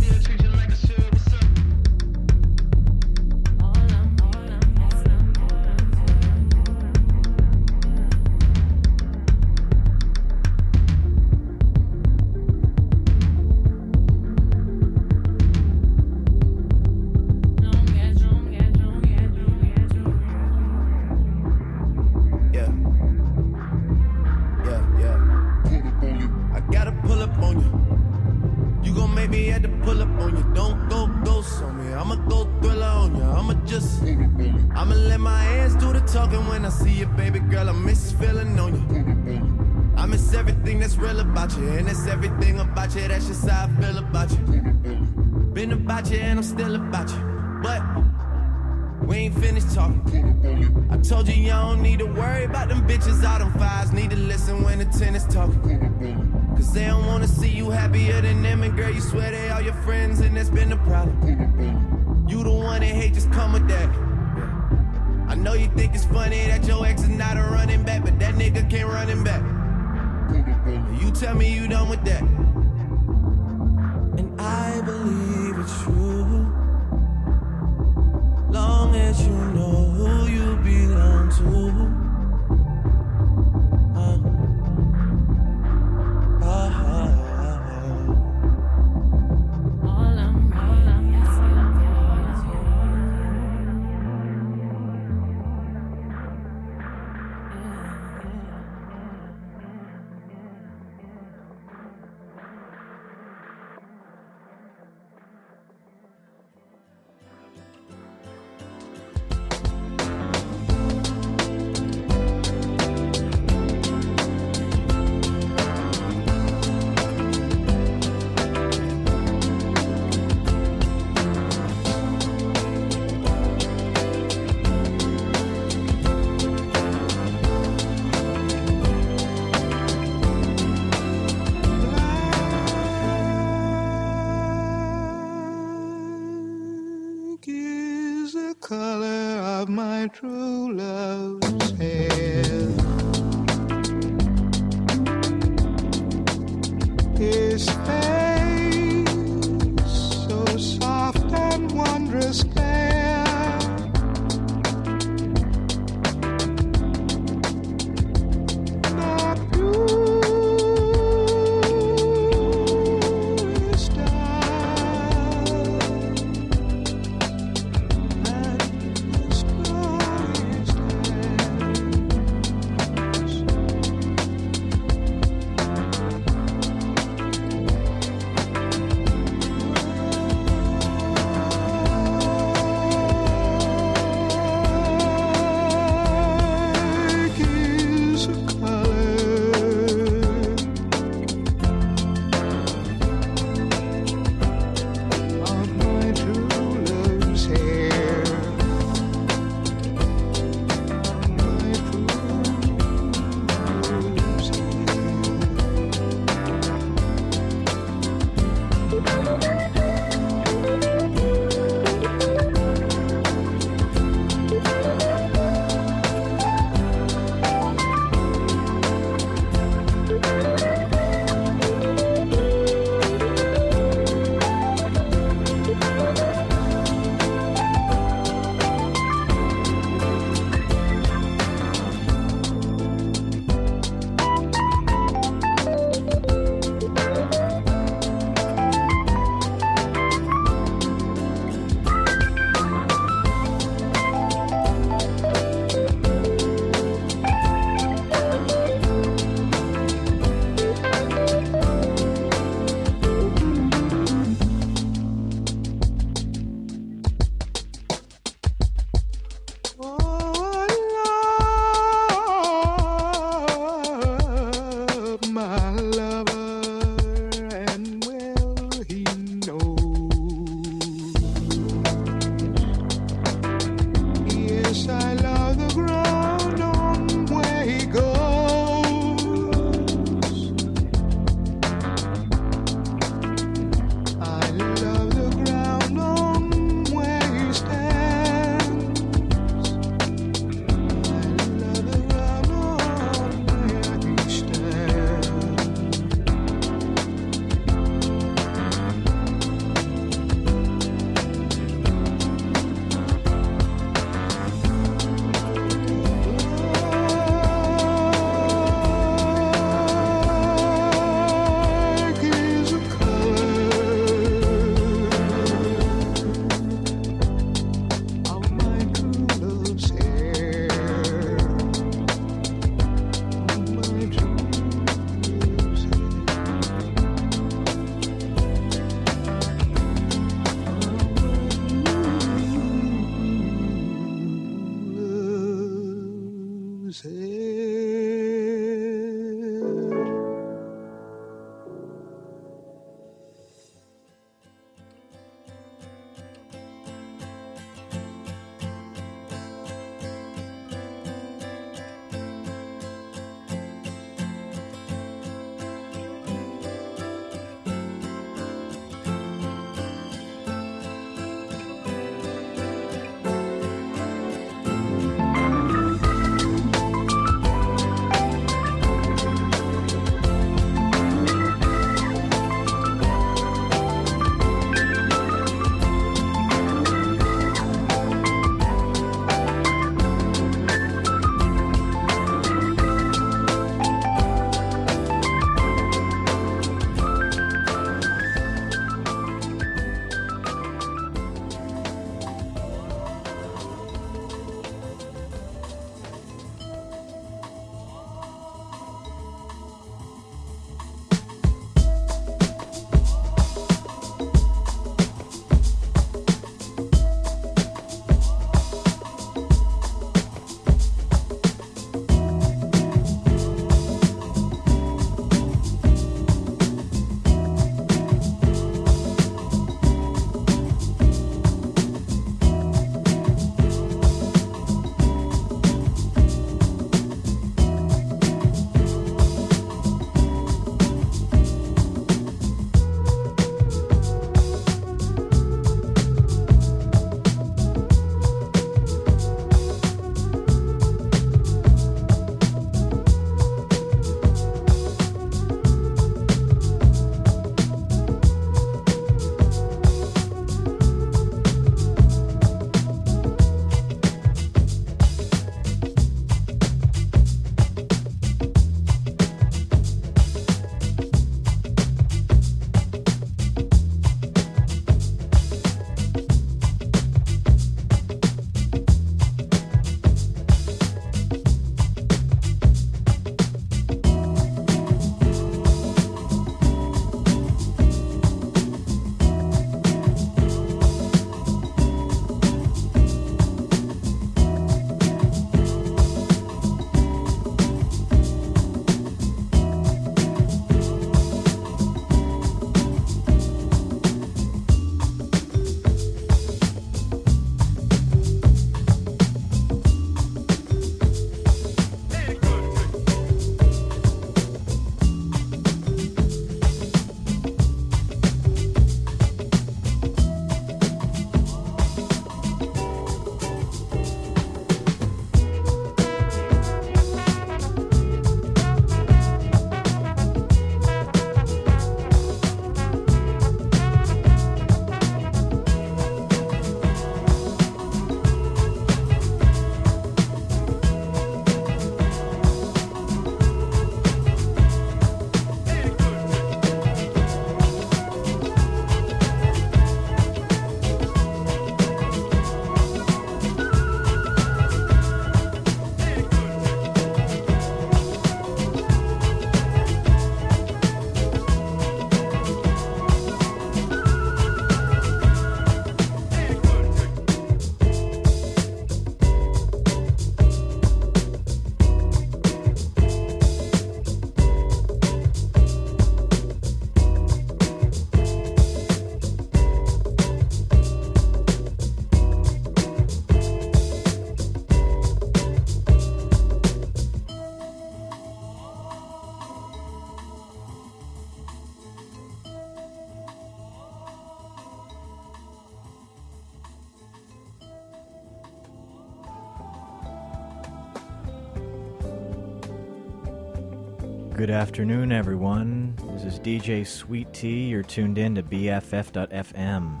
Good 594.38 594.50
afternoon, 594.50 595.10
everyone. 595.10 595.96
This 596.12 596.22
is 596.22 596.38
DJ 596.38 596.86
Sweet 596.86 597.32
Tea. 597.32 597.64
You're 597.64 597.82
tuned 597.82 598.18
in 598.18 598.36
to 598.36 598.42
BFF.FM. 598.44 600.00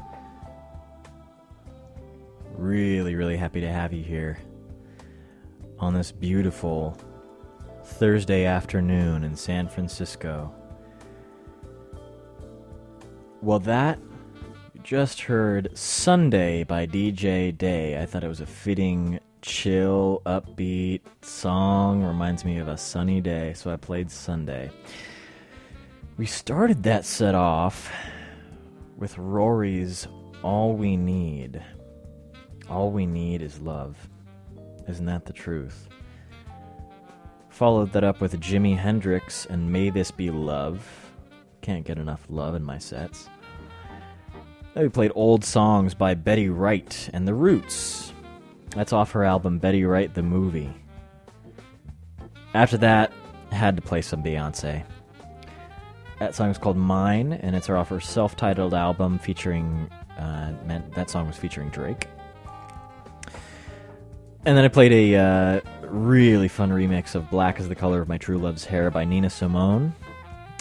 Really, 2.52 3.16
really 3.16 3.36
happy 3.36 3.60
to 3.60 3.68
have 3.68 3.92
you 3.92 4.04
here 4.04 4.38
on 5.80 5.92
this 5.92 6.12
beautiful 6.12 6.96
Thursday 7.82 8.44
afternoon 8.44 9.24
in 9.24 9.34
San 9.34 9.66
Francisco. 9.66 10.54
Well, 13.42 13.58
that 13.58 13.98
just 14.84 15.22
heard 15.22 15.76
Sunday 15.76 16.62
by 16.62 16.86
DJ 16.86 17.58
Day. 17.58 18.00
I 18.00 18.06
thought 18.06 18.22
it 18.22 18.28
was 18.28 18.40
a 18.40 18.46
fitting, 18.46 19.18
chill, 19.42 20.22
upbeat 20.26 21.00
song. 21.22 22.02
Reminds 22.02 22.44
me 22.44 22.58
of 22.58 22.68
a 22.68 22.76
sunny 22.76 23.20
day, 23.20 23.52
so 23.54 23.70
I 23.70 23.76
played 23.76 24.10
Sunday. 24.10 24.70
We 26.16 26.26
started 26.26 26.82
that 26.82 27.04
set 27.04 27.34
off 27.34 27.92
with 28.96 29.16
Raury's 29.18 30.08
All 30.42 30.76
We 30.76 30.96
Need. 30.96 31.62
All 32.68 32.90
we 32.90 33.06
need 33.06 33.40
is 33.40 33.60
love. 33.60 33.96
Isn't 34.88 35.06
that 35.06 35.26
the 35.26 35.32
truth? 35.32 35.88
Followed 37.48 37.92
that 37.92 38.04
up 38.04 38.20
with 38.20 38.40
Jimi 38.40 38.76
Hendrix 38.76 39.46
and 39.46 39.72
May 39.72 39.90
This 39.90 40.10
Be 40.10 40.30
Love. 40.30 41.12
Can't 41.60 41.84
get 41.84 41.98
enough 41.98 42.24
love 42.28 42.54
in 42.54 42.62
my 42.64 42.78
sets. 42.78 43.28
Then 44.74 44.84
we 44.84 44.88
played 44.88 45.12
old 45.14 45.44
songs 45.44 45.94
by 45.94 46.14
Betty 46.14 46.48
Wright 46.48 47.10
and 47.12 47.26
The 47.26 47.34
Roots. 47.34 48.12
That's 48.78 48.92
off 48.92 49.10
her 49.10 49.24
album 49.24 49.58
Betty 49.58 49.84
Wright 49.84 50.14
the 50.14 50.22
Movie. 50.22 50.72
After 52.54 52.76
that, 52.76 53.10
had 53.50 53.74
to 53.74 53.82
play 53.82 54.02
some 54.02 54.22
Beyonce. 54.22 54.84
That 56.20 56.36
song 56.36 56.50
is 56.50 56.58
called 56.58 56.76
Mine, 56.76 57.32
and 57.32 57.56
it's 57.56 57.68
off 57.68 57.88
her 57.88 57.98
self-titled 57.98 58.74
album 58.74 59.18
featuring. 59.18 59.90
Uh, 60.16 60.52
that 60.94 61.10
song 61.10 61.26
was 61.26 61.36
featuring 61.36 61.70
Drake. 61.70 62.06
And 64.44 64.56
then 64.56 64.64
I 64.64 64.68
played 64.68 64.92
a 64.92 65.16
uh, 65.16 65.60
really 65.82 66.46
fun 66.46 66.70
remix 66.70 67.16
of 67.16 67.28
Black 67.30 67.58
is 67.58 67.68
the 67.68 67.74
Color 67.74 68.02
of 68.02 68.08
My 68.08 68.16
True 68.16 68.38
Love's 68.38 68.64
Hair 68.64 68.92
by 68.92 69.04
Nina 69.04 69.28
Simone. 69.28 69.92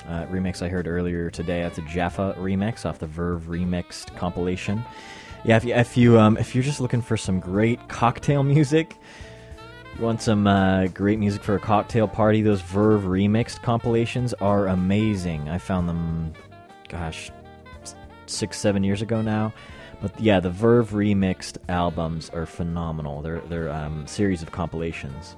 Uh, 0.08 0.26
remix 0.26 0.64
I 0.64 0.70
heard 0.70 0.88
earlier 0.88 1.30
today. 1.30 1.62
That's 1.62 1.78
a 1.78 1.84
Jaffa 1.84 2.34
remix 2.40 2.84
off 2.84 2.98
the 2.98 3.06
Verve 3.06 3.44
Remixed 3.44 4.16
compilation. 4.16 4.84
Yeah, 5.48 5.56
if 5.56 5.64
you 5.64 5.74
if 5.74 5.96
you 5.96 6.20
um, 6.20 6.36
if 6.36 6.54
you're 6.54 6.64
just 6.64 6.82
looking 6.82 7.02
for 7.02 7.16
some 7.16 7.40
great 7.40 7.88
cocktail 7.88 8.44
music, 8.44 8.98
you 9.98 10.04
want 10.04 10.22
some 10.22 10.46
uh, 10.46 10.88
great 10.88 11.20
music 11.20 11.42
for 11.42 11.56
a 11.56 11.60
cocktail 11.60 12.06
party, 12.06 12.42
those 12.42 12.60
Verve 12.60 13.04
Remixed 13.04 13.62
compilations 13.62 14.34
are 14.34 14.68
amazing. 14.68 15.48
I 15.48 15.58
found 15.58 15.88
them, 15.88 16.34
gosh, 16.90 17.32
six 18.26 18.60
seven 18.60 18.84
years 18.84 19.02
ago 19.02 19.22
now. 19.22 19.54
But 20.02 20.20
yeah, 20.20 20.42
the 20.42 20.50
Verve 20.50 20.90
Remixed 20.90 21.60
albums 21.70 22.30
are 22.32 22.46
phenomenal. 22.46 23.22
They're 23.22 23.40
they're 23.40 23.70
um, 23.70 24.06
series 24.06 24.42
of 24.42 24.52
compilations. 24.52 25.38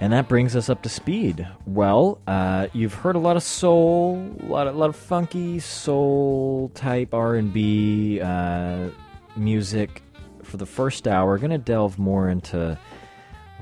And 0.00 0.12
that 0.12 0.28
brings 0.28 0.54
us 0.54 0.68
up 0.68 0.82
to 0.82 0.88
speed. 0.88 1.46
Well, 1.66 2.20
uh, 2.26 2.68
you've 2.72 2.94
heard 2.94 3.16
a 3.16 3.18
lot 3.18 3.36
of 3.36 3.42
soul, 3.42 4.32
a 4.40 4.46
lot 4.46 4.66
of, 4.68 4.76
lot 4.76 4.90
of 4.90 4.96
funky 4.96 5.58
soul 5.58 6.70
type 6.74 7.12
R 7.12 7.34
and 7.34 7.52
B 7.52 8.20
uh, 8.20 8.90
music 9.36 10.02
for 10.44 10.56
the 10.56 10.66
first 10.66 11.08
hour. 11.08 11.26
We're 11.26 11.38
gonna 11.38 11.58
delve 11.58 11.98
more 11.98 12.28
into 12.28 12.78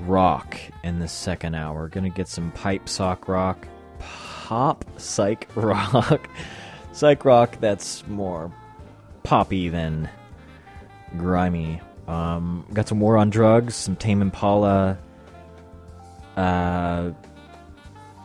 rock 0.01 0.59
in 0.85 0.99
the 0.99 1.09
second 1.09 1.55
hour. 1.55 1.81
We're 1.81 1.89
gonna 1.89 2.11
get 2.11 2.29
some 2.29 2.53
pipe 2.53 2.87
sock 2.87 3.29
rock, 3.29 3.67
pop 3.99 4.85
psych 4.99 5.49
rock, 5.55 6.29
psych 6.93 7.25
rock 7.25 7.57
that's 7.61 8.07
more 8.09 8.53
poppy 9.23 9.71
than 9.71 10.09
grimy. 11.17 11.81
Um, 12.07 12.67
got 12.73 12.89
some 12.89 13.01
War 13.01 13.17
on 13.17 13.31
Drugs, 13.31 13.75
some 13.75 13.97
Tame 13.97 14.23
Impala. 14.23 14.99
Uh, 16.37 17.13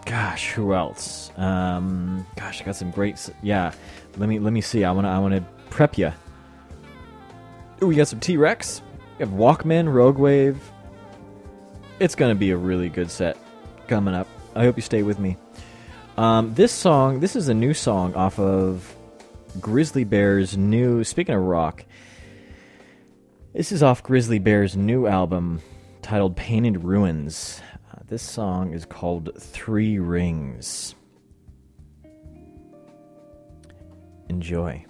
gosh, 0.06 0.52
who 0.52 0.74
else? 0.74 1.32
Um, 1.38 2.26
gosh, 2.36 2.62
I 2.62 2.66
got 2.66 2.76
some 2.76 2.92
great. 2.92 3.30
Yeah, 3.42 3.74
let 4.18 4.28
me 4.28 4.40
let 4.40 4.54
me 4.54 4.62
see. 4.62 4.84
I 4.84 4.92
wanna 4.92 5.10
I 5.10 5.20
wanna 5.20 5.46
prep 5.70 5.98
you. 5.98 6.12
Ooh, 7.82 7.88
we 7.88 7.96
got 7.96 8.08
some 8.08 8.20
T 8.20 8.38
Rex. 8.38 8.82
We 9.18 9.26
have 9.26 9.34
Walkmen, 9.34 9.92
Rogue 9.92 10.18
Wave. 10.18 10.60
It's 12.00 12.16
gonna 12.16 12.36
be 12.36 12.52
a 12.52 12.58
really 12.58 12.90
good 12.90 13.10
set 13.10 13.38
coming 13.88 14.14
up. 14.14 14.28
I 14.56 14.64
hope 14.64 14.76
you 14.76 14.82
stay 14.82 15.04
with 15.04 15.20
me. 15.20 15.38
Um, 16.18 16.54
this 16.54 16.72
song, 16.72 17.22
this 17.22 17.36
is 17.36 17.48
a 17.48 17.54
new 17.54 17.74
song 17.74 18.14
off 18.16 18.38
of 18.38 18.96
Grizzly 19.60 20.04
Bear's 20.04 20.58
new. 20.58 21.04
Speaking 21.04 21.36
of 21.36 21.42
rock, 21.42 21.86
this 23.54 23.72
is 23.72 23.82
off 23.82 24.04
Grizzly 24.04 24.40
Bear's 24.40 24.76
new 24.76 25.08
album 25.08 25.62
titled 26.02 26.36
Painted 26.36 26.84
Ruins. 26.84 27.62
This 28.12 28.24
song 28.24 28.74
is 28.74 28.84
called 28.84 29.30
Three 29.40 29.98
Rings. 29.98 30.96
Enjoy. 34.28 34.86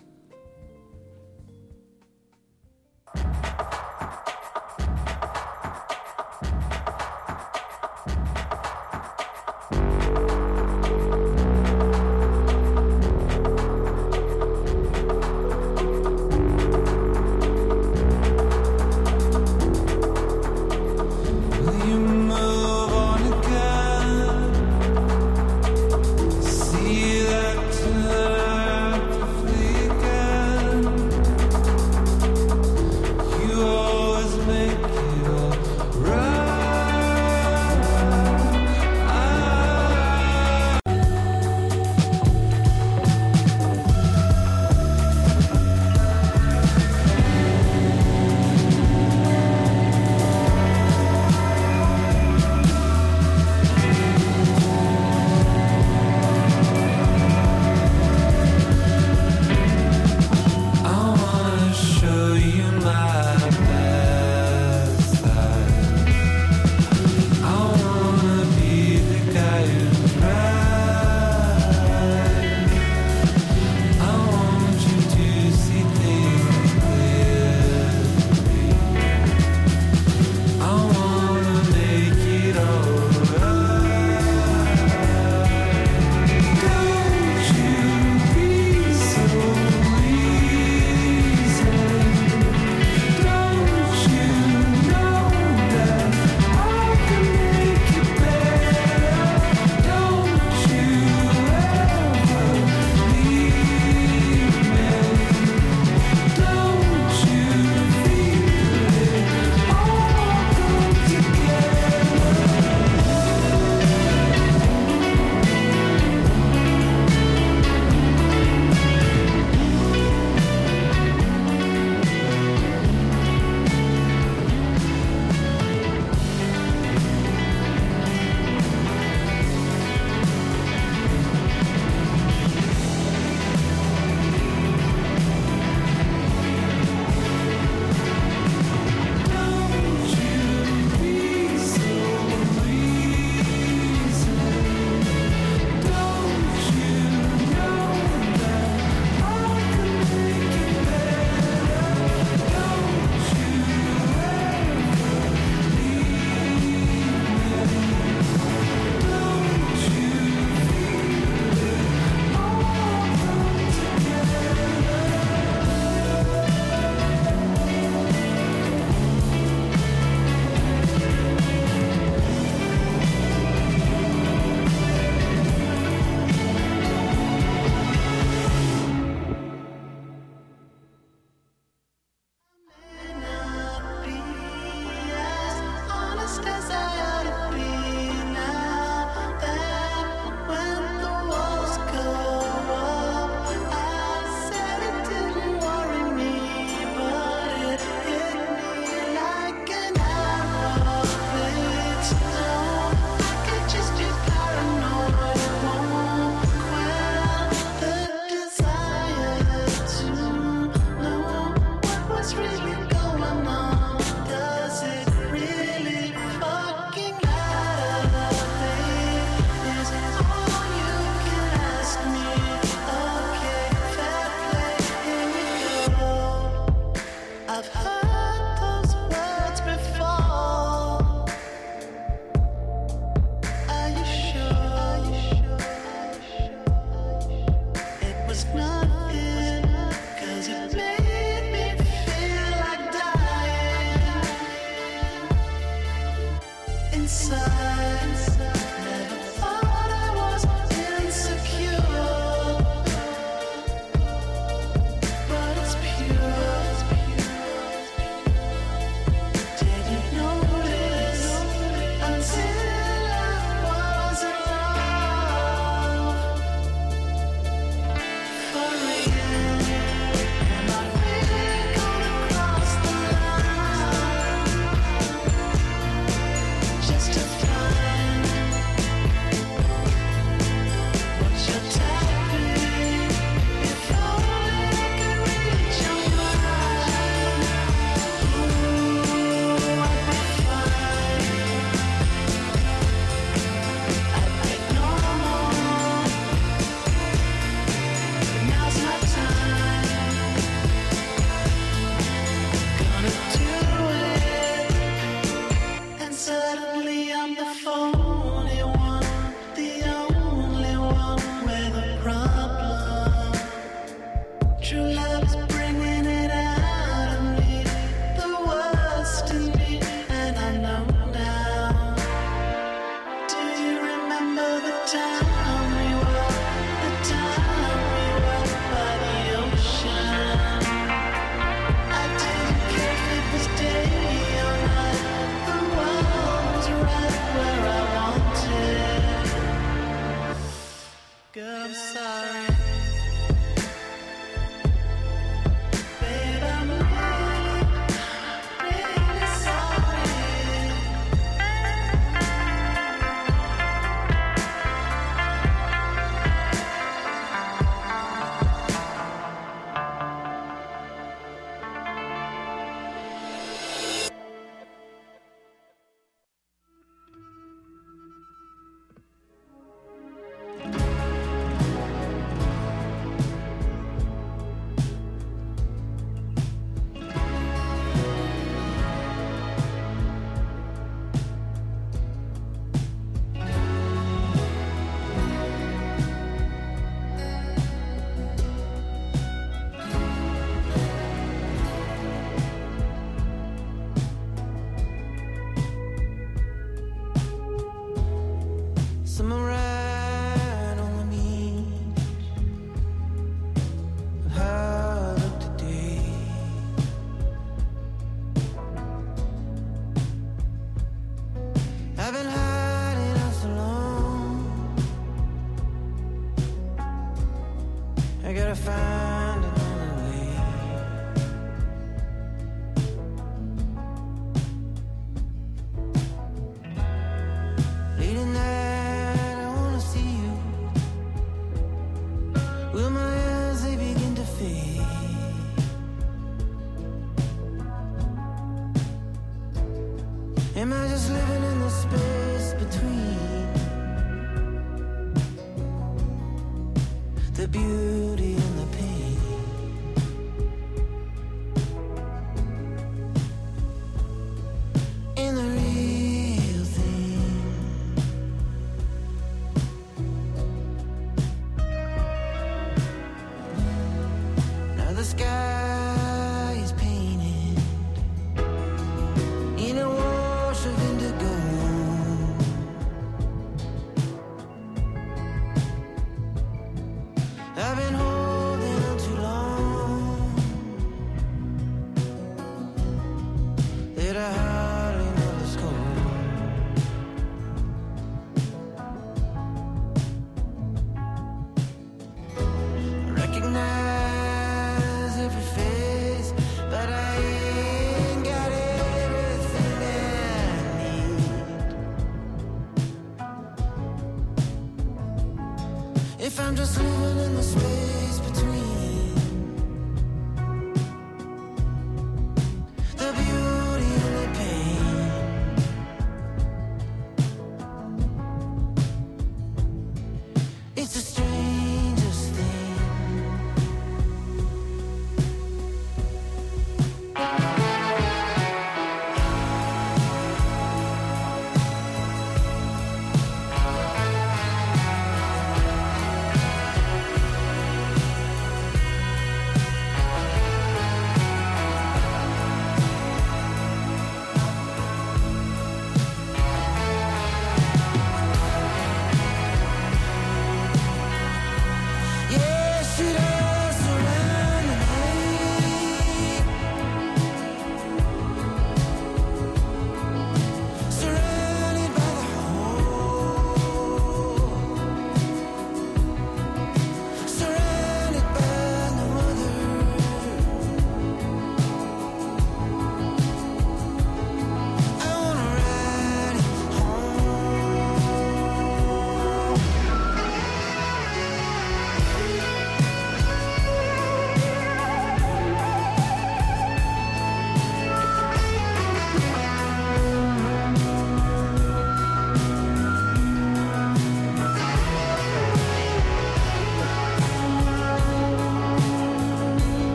The 465.02 465.06
sky 465.08 465.91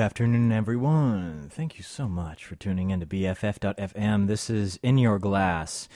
afternoon, 0.00 0.50
everyone. 0.50 1.50
Thank 1.52 1.76
you 1.76 1.84
so 1.84 2.08
much 2.08 2.46
for 2.46 2.56
tuning 2.56 2.88
in 2.88 3.00
to 3.00 3.06
BFF.FM. 3.06 4.28
This 4.28 4.48
is 4.48 4.80
In 4.82 4.96
Your 4.96 5.18
Glass. 5.18 5.90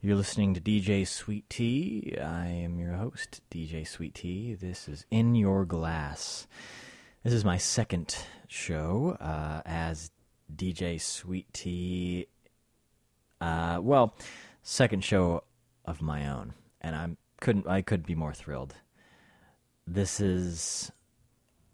You're 0.00 0.16
listening 0.16 0.54
to 0.54 0.60
DJ 0.60 1.06
Sweet 1.06 1.50
Tea. 1.50 2.16
I 2.18 2.46
am 2.46 2.78
your 2.78 2.94
host, 2.94 3.42
DJ 3.50 3.86
Sweet 3.86 4.14
Tea. 4.14 4.54
This 4.54 4.88
is 4.88 5.04
In 5.10 5.34
Your 5.34 5.66
Glass. 5.66 6.46
This 7.24 7.34
is 7.34 7.44
my 7.44 7.58
second 7.58 8.16
show 8.48 9.18
uh, 9.20 9.60
as 9.66 10.10
DJ 10.56 10.98
Sweet 10.98 11.52
Tea. 11.52 12.28
Uh, 13.38 13.80
well, 13.82 14.16
second 14.62 15.04
show 15.04 15.44
of 15.84 16.00
my 16.00 16.26
own, 16.26 16.54
and 16.80 16.96
I'm 16.96 17.16
couldn't 17.40 17.68
I 17.68 17.82
could 17.82 18.06
be 18.06 18.14
more 18.14 18.32
thrilled. 18.32 18.76
This 19.86 20.20
is 20.20 20.90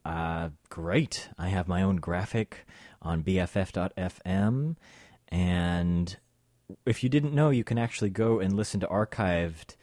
uh, 0.04 0.50
great. 0.68 1.28
I 1.38 1.48
have 1.48 1.68
my 1.68 1.82
own 1.82 1.96
graphic 1.96 2.66
on 3.02 3.22
BFF.fm. 3.22 4.76
And 5.28 6.16
if 6.86 7.02
you 7.02 7.08
didn't 7.08 7.34
know, 7.34 7.50
you 7.50 7.64
can 7.64 7.78
actually 7.78 8.10
go 8.10 8.40
and 8.40 8.54
listen 8.54 8.80
to 8.80 8.86
archived 8.86 9.76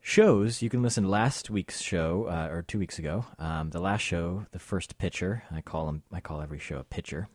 shows. 0.00 0.62
You 0.62 0.70
can 0.70 0.82
listen 0.82 1.04
to 1.04 1.10
last 1.10 1.50
week's 1.50 1.80
show, 1.80 2.24
uh, 2.24 2.48
or 2.50 2.62
two 2.62 2.78
weeks 2.78 2.98
ago. 2.98 3.26
Um, 3.38 3.70
the 3.70 3.80
last 3.80 4.02
show, 4.02 4.46
the 4.52 4.58
first 4.58 4.98
pitcher. 4.98 5.44
I 5.50 5.60
call 5.60 5.86
them. 5.86 6.02
I 6.12 6.20
call 6.20 6.40
every 6.40 6.58
show 6.58 6.78
a 6.78 6.84
pitcher. 6.84 7.28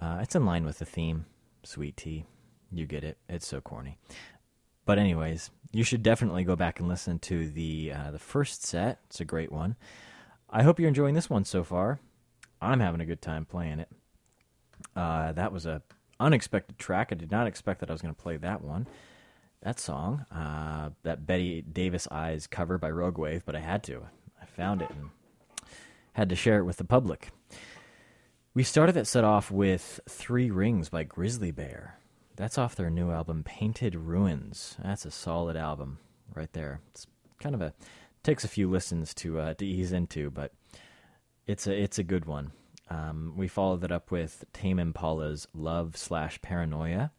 Uh, 0.00 0.18
it's 0.20 0.34
in 0.34 0.44
line 0.44 0.64
with 0.64 0.78
the 0.78 0.84
theme, 0.84 1.26
sweet 1.62 1.96
tea. 1.96 2.24
You 2.70 2.86
get 2.86 3.04
it. 3.04 3.18
It's 3.28 3.46
so 3.46 3.60
corny. 3.60 3.98
But 4.84 4.98
anyways, 4.98 5.50
you 5.72 5.84
should 5.84 6.02
definitely 6.02 6.44
go 6.44 6.56
back 6.56 6.80
and 6.80 6.88
listen 6.88 7.18
to 7.20 7.48
the 7.48 7.92
uh, 7.92 8.10
the 8.10 8.18
first 8.18 8.64
set. 8.64 9.00
It's 9.06 9.20
a 9.20 9.24
great 9.24 9.52
one. 9.52 9.76
I 10.52 10.62
hope 10.62 10.78
you're 10.78 10.88
enjoying 10.88 11.14
this 11.14 11.30
one 11.30 11.46
so 11.46 11.64
far. 11.64 11.98
I'm 12.60 12.80
having 12.80 13.00
a 13.00 13.06
good 13.06 13.22
time 13.22 13.46
playing 13.46 13.78
it. 13.78 13.88
Uh, 14.94 15.32
that 15.32 15.50
was 15.50 15.64
a 15.64 15.80
unexpected 16.20 16.78
track. 16.78 17.08
I 17.10 17.14
did 17.14 17.30
not 17.30 17.46
expect 17.46 17.80
that 17.80 17.88
I 17.88 17.94
was 17.94 18.02
going 18.02 18.14
to 18.14 18.22
play 18.22 18.36
that 18.36 18.62
one. 18.62 18.86
That 19.62 19.80
song, 19.80 20.26
uh, 20.30 20.90
that 21.04 21.26
Bette 21.26 21.62
Davis 21.62 22.06
Eyes 22.10 22.46
cover 22.46 22.76
by 22.76 22.90
Rogue 22.90 23.16
Wave, 23.16 23.44
but 23.46 23.56
I 23.56 23.60
had 23.60 23.82
to. 23.84 24.02
I 24.40 24.44
found 24.44 24.82
it 24.82 24.90
and 24.90 25.08
had 26.12 26.28
to 26.28 26.36
share 26.36 26.58
it 26.58 26.64
with 26.64 26.76
the 26.76 26.84
public. 26.84 27.30
We 28.54 28.62
started 28.62 28.92
that 28.92 29.06
set 29.06 29.24
off 29.24 29.50
with 29.50 30.00
Three 30.06 30.50
Rings 30.50 30.90
by 30.90 31.04
Grizzly 31.04 31.50
Bear. 31.50 31.98
That's 32.36 32.58
off 32.58 32.76
their 32.76 32.90
new 32.90 33.10
album, 33.10 33.42
Painted 33.44 33.94
Ruins. 33.94 34.76
That's 34.82 35.06
a 35.06 35.10
solid 35.10 35.56
album 35.56 35.98
right 36.34 36.52
there. 36.52 36.80
It's 36.90 37.06
kind 37.40 37.54
of 37.54 37.62
a 37.62 37.72
takes 38.22 38.44
a 38.44 38.48
few 38.48 38.70
listens 38.70 39.14
to 39.14 39.38
uh, 39.38 39.54
to 39.54 39.66
ease 39.66 39.92
into, 39.92 40.30
but 40.30 40.52
it's 41.46 41.66
a 41.66 41.74
it's 41.74 41.98
a 41.98 42.04
good 42.04 42.24
one. 42.24 42.52
Um, 42.90 43.34
we 43.36 43.48
followed 43.48 43.80
that 43.80 43.92
up 43.92 44.10
with 44.10 44.44
Tame 44.52 44.78
Impala's 44.78 45.48
Love 45.54 45.96
slash 45.96 46.40
Paranoia. 46.42 47.10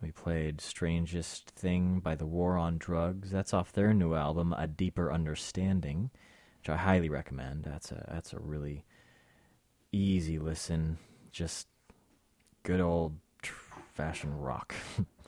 We 0.00 0.12
played 0.12 0.60
Strangest 0.60 1.50
Thing 1.50 1.98
by 1.98 2.14
The 2.14 2.26
War 2.26 2.56
on 2.56 2.78
Drugs. 2.78 3.30
That's 3.30 3.52
off 3.52 3.72
their 3.72 3.92
new 3.92 4.14
album, 4.14 4.54
A 4.56 4.68
Deeper 4.68 5.12
Understanding, 5.12 6.10
which 6.60 6.70
I 6.70 6.76
highly 6.76 7.08
recommend. 7.08 7.64
That's 7.64 7.90
a 7.90 8.06
that's 8.08 8.32
a 8.32 8.38
really 8.38 8.84
easy 9.92 10.38
listen. 10.38 10.98
Just 11.32 11.66
good 12.62 12.80
old 12.80 13.18
fashioned 13.92 14.44
rock 14.44 14.74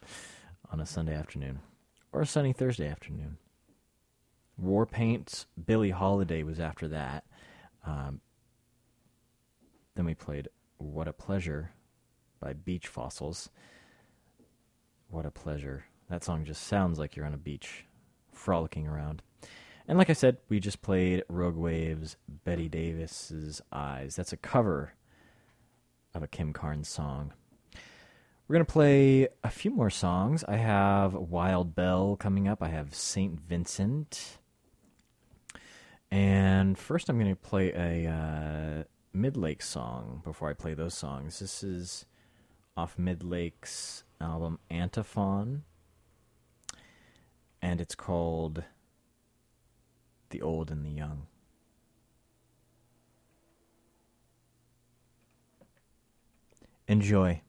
on 0.70 0.80
a 0.80 0.86
Sunday 0.86 1.14
afternoon 1.14 1.60
or 2.12 2.22
a 2.22 2.26
sunny 2.26 2.52
Thursday 2.52 2.86
afternoon. 2.86 3.38
Warpaint's, 4.62 5.46
Billie 5.66 5.90
Holiday 5.90 6.42
was 6.42 6.60
after 6.60 6.88
that. 6.88 7.24
Um, 7.86 8.20
then 9.94 10.04
we 10.04 10.14
played 10.14 10.48
What 10.78 11.08
a 11.08 11.12
Pleasure 11.12 11.72
by 12.40 12.52
Beach 12.52 12.86
Fossils. 12.86 13.50
What 15.08 15.26
a 15.26 15.30
Pleasure. 15.30 15.84
That 16.08 16.24
song 16.24 16.44
just 16.44 16.64
sounds 16.64 16.98
like 16.98 17.16
you're 17.16 17.26
on 17.26 17.34
a 17.34 17.38
beach, 17.38 17.84
frolicking 18.32 18.86
around. 18.86 19.22
And 19.88 19.98
like 19.98 20.10
I 20.10 20.14
said, 20.14 20.38
we 20.48 20.60
just 20.60 20.82
played 20.82 21.24
Rogue 21.28 21.56
Wave's 21.56 22.16
Bette 22.44 22.68
Davis's 22.68 23.60
Eyes. 23.72 24.16
That's 24.16 24.32
a 24.32 24.36
cover 24.36 24.94
of 26.14 26.22
a 26.22 26.28
Kim 26.28 26.52
Carnes 26.52 26.88
song. 26.88 27.32
We're 28.46 28.54
going 28.54 28.66
to 28.66 28.72
play 28.72 29.28
a 29.42 29.50
few 29.50 29.70
more 29.70 29.90
songs. 29.90 30.44
I 30.46 30.56
have 30.56 31.14
Wild 31.14 31.74
Belle 31.74 32.16
coming 32.16 32.46
up. 32.46 32.62
I 32.62 32.68
have 32.68 32.94
St. 32.94 33.40
Vincent. 33.40 34.38
And 36.12 36.76
first, 36.76 37.08
I'm 37.08 37.18
going 37.18 37.34
to 37.34 37.40
play 37.40 37.72
a 37.72 38.06
uh, 38.06 38.82
Midlake 39.16 39.62
song 39.62 40.20
before 40.22 40.50
I 40.50 40.52
play 40.52 40.74
those 40.74 40.92
songs. 40.92 41.38
This 41.38 41.64
is 41.64 42.04
off 42.76 42.98
Midlake's 42.98 44.04
album 44.20 44.58
Antiphon. 44.70 45.62
And 47.62 47.80
it's 47.80 47.94
called 47.94 48.62
The 50.28 50.42
Old 50.42 50.70
and 50.70 50.84
the 50.84 50.90
Young. 50.90 51.28
Enjoy. 56.86 57.40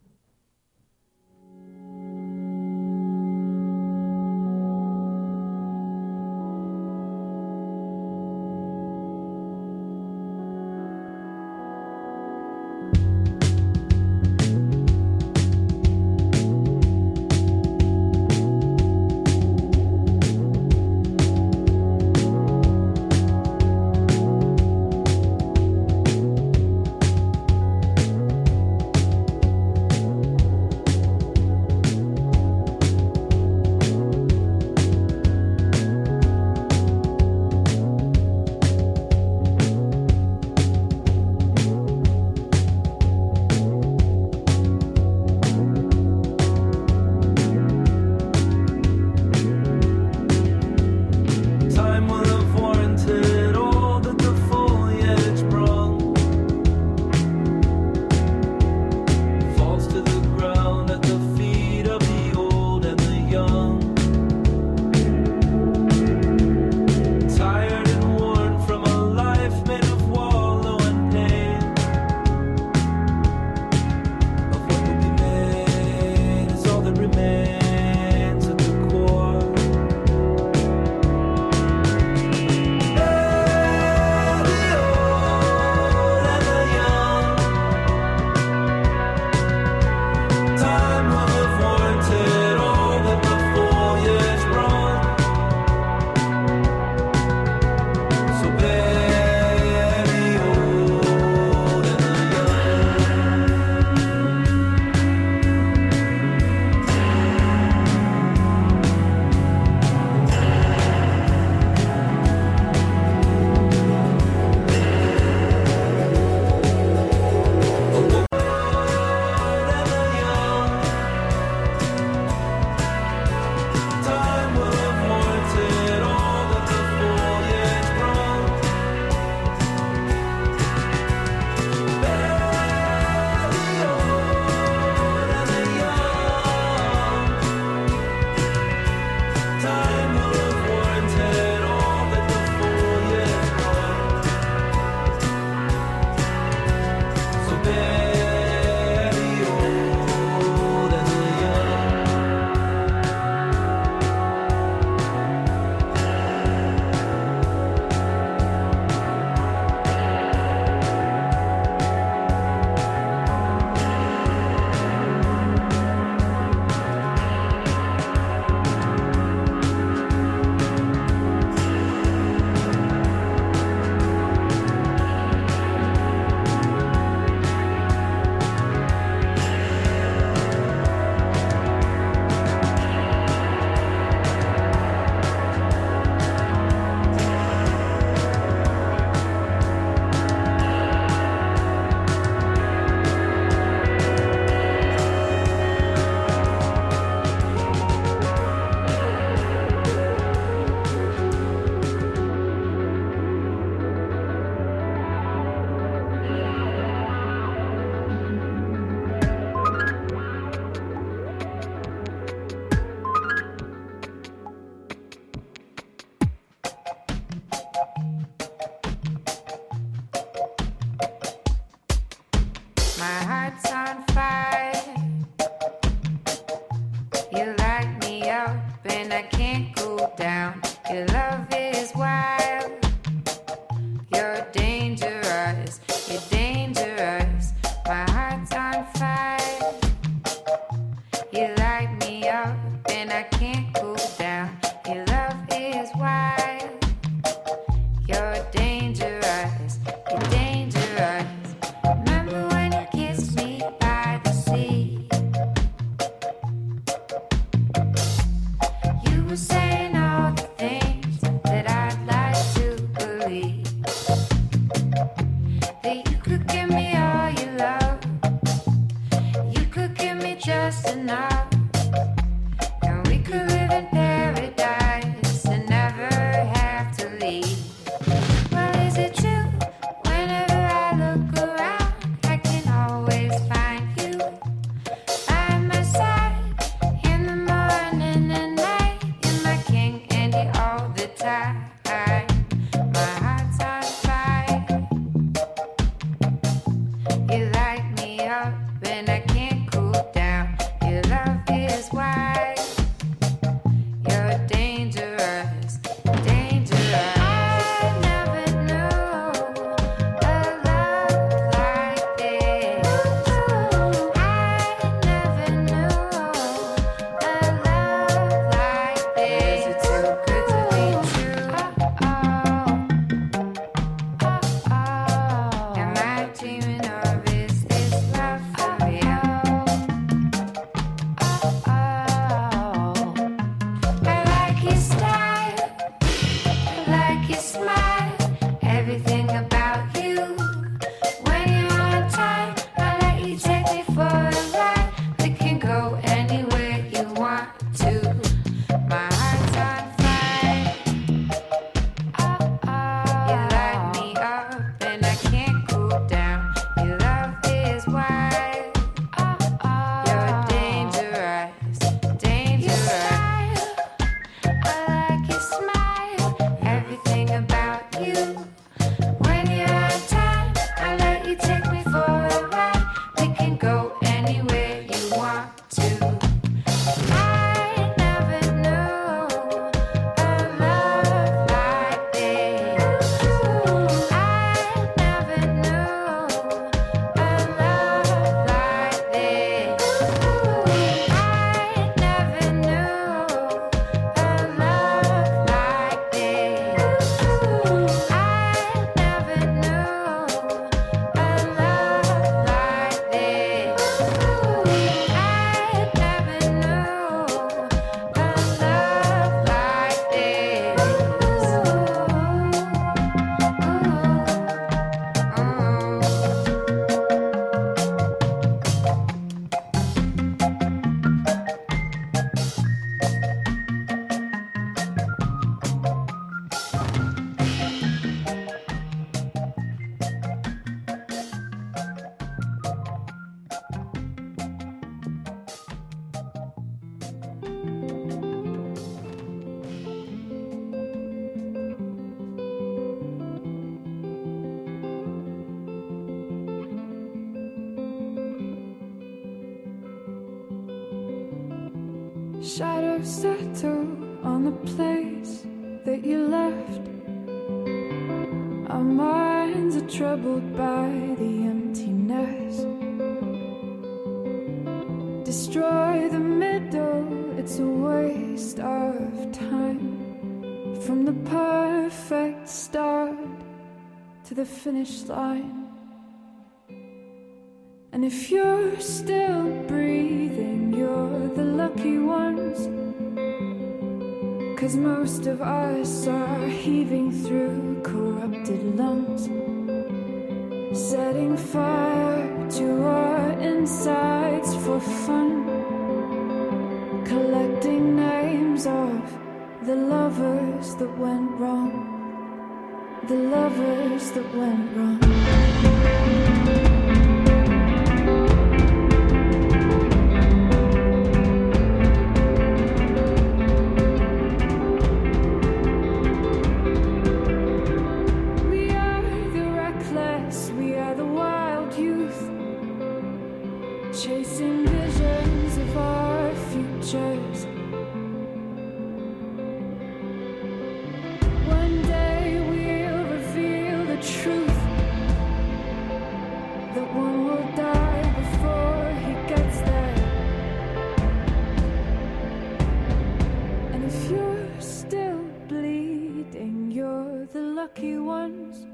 lucky 547.64 547.98
ones. 547.98 548.66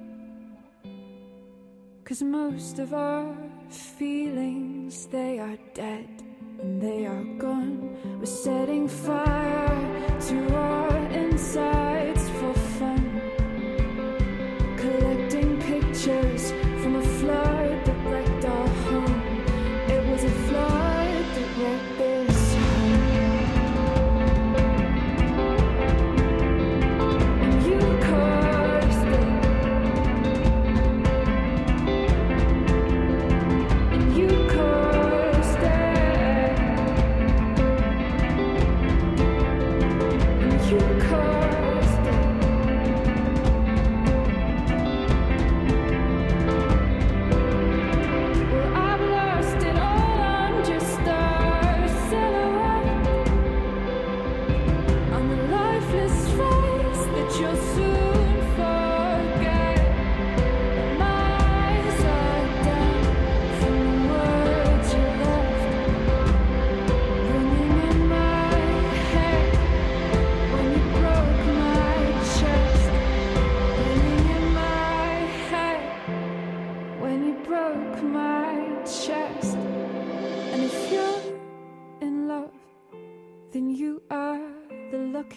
Cause 2.03 2.23
most 2.23 2.79
of 2.79 2.91
our 2.95 3.37
feelings, 3.69 5.05
they 5.05 5.37
are 5.37 5.57
dead 5.75 6.09
and 6.59 6.81
they 6.81 7.05
are 7.05 7.23
gone. 7.37 7.77
We're 8.19 8.25
setting 8.25 8.87
fire 8.87 9.79
to 10.29 10.55
our 10.55 10.97
inside. 11.11 12.18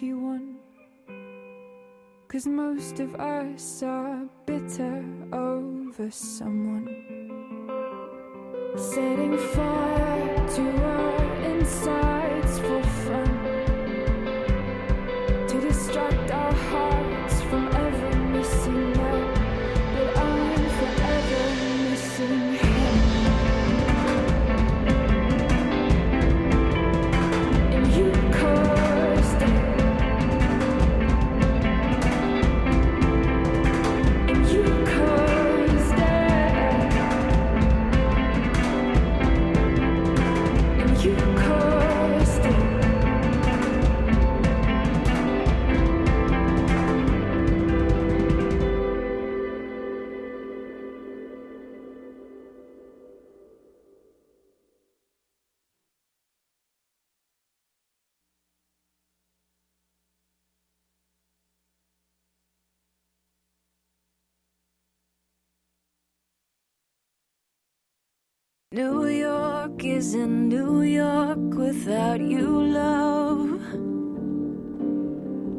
lucky 0.02 0.14
one. 0.14 0.56
Cause 2.28 2.46
most 2.46 2.98
of 2.98 3.14
us 3.16 3.82
are 3.82 4.26
bitter 4.46 5.04
over 5.32 6.10
someone. 6.10 6.88
Setting 8.76 9.36
fire 9.38 10.48
to 10.56 10.62
our 10.84 11.44
insides 11.44 12.58
for 12.58 12.82
fun. 12.82 13.38
To 15.48 15.60
distract 15.60 16.30
our 16.30 16.52
hearts 16.52 17.42
from 17.42 17.68
everything. 17.68 18.11
New 68.72 69.06
York 69.06 69.84
isn't 69.84 70.48
New 70.48 70.80
York 70.80 71.52
without 71.52 72.22
you, 72.22 72.48
love. 72.72 73.60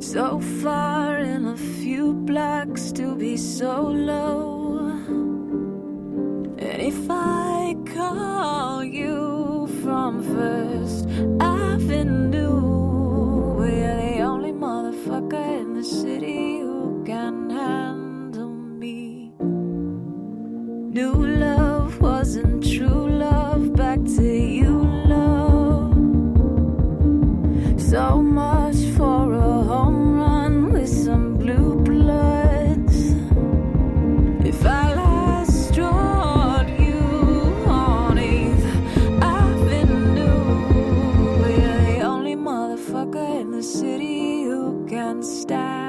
So 0.04 0.40
far 0.40 1.20
in 1.20 1.46
a 1.46 1.56
few 1.56 2.14
blocks 2.14 2.92
to 2.94 3.16
be 3.16 3.38
so 3.38 3.82
low. 3.84 4.90
And 6.58 6.82
if 6.82 7.08
I 7.08 7.76
call 7.86 8.84
you 8.84 9.68
from 9.84 10.24
First 10.24 11.08
Avenue, 11.40 12.62
we're 13.60 13.96
the 13.96 14.22
only 14.22 14.54
motherfucker 14.54 15.62
in 15.62 15.76
the 15.76 15.84
city 15.84 16.62
who 16.62 17.04
can 17.06 17.52
handle 17.52 18.50
me. 18.50 19.36
New 19.40 21.14
love. 21.14 21.63
So 27.94 28.24
much 28.24 28.78
for 28.98 29.34
a 29.34 29.64
home 29.70 30.18
run 30.18 30.74
with 30.74 30.90
some 30.90 31.38
blue 31.38 31.76
bloods. 31.76 33.14
If 34.44 34.66
I 34.66 34.96
last 34.96 35.78
you 35.78 35.92
I've 39.22 39.60
been. 39.70 40.18
You're 40.18 41.82
the 41.86 42.02
only 42.02 42.36
motherfucker 42.36 43.42
in 43.42 43.52
the 43.52 43.62
city 43.62 44.42
who 44.46 44.88
can 44.90 45.22
stand. 45.22 45.83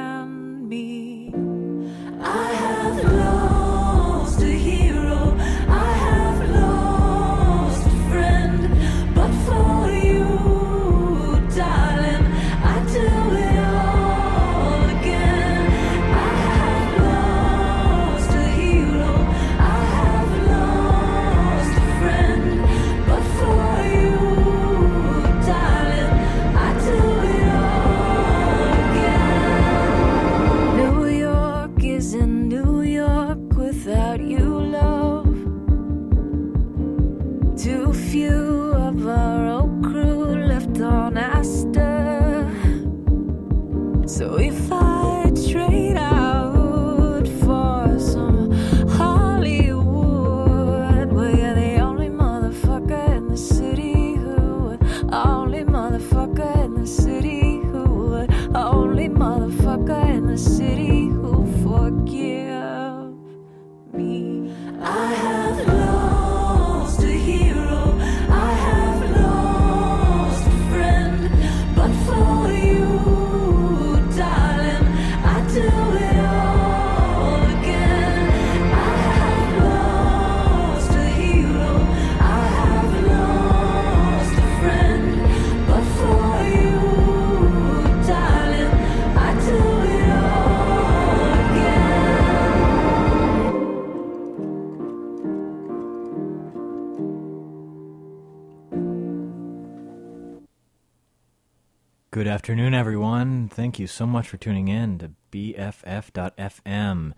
Afternoon, 102.44 102.74
everyone. 102.74 103.48
Thank 103.48 103.78
you 103.78 103.86
so 103.86 104.06
much 104.06 104.28
for 104.28 104.36
tuning 104.36 104.68
in 104.68 104.98
to 104.98 105.12
BFF.FM. 105.32 107.14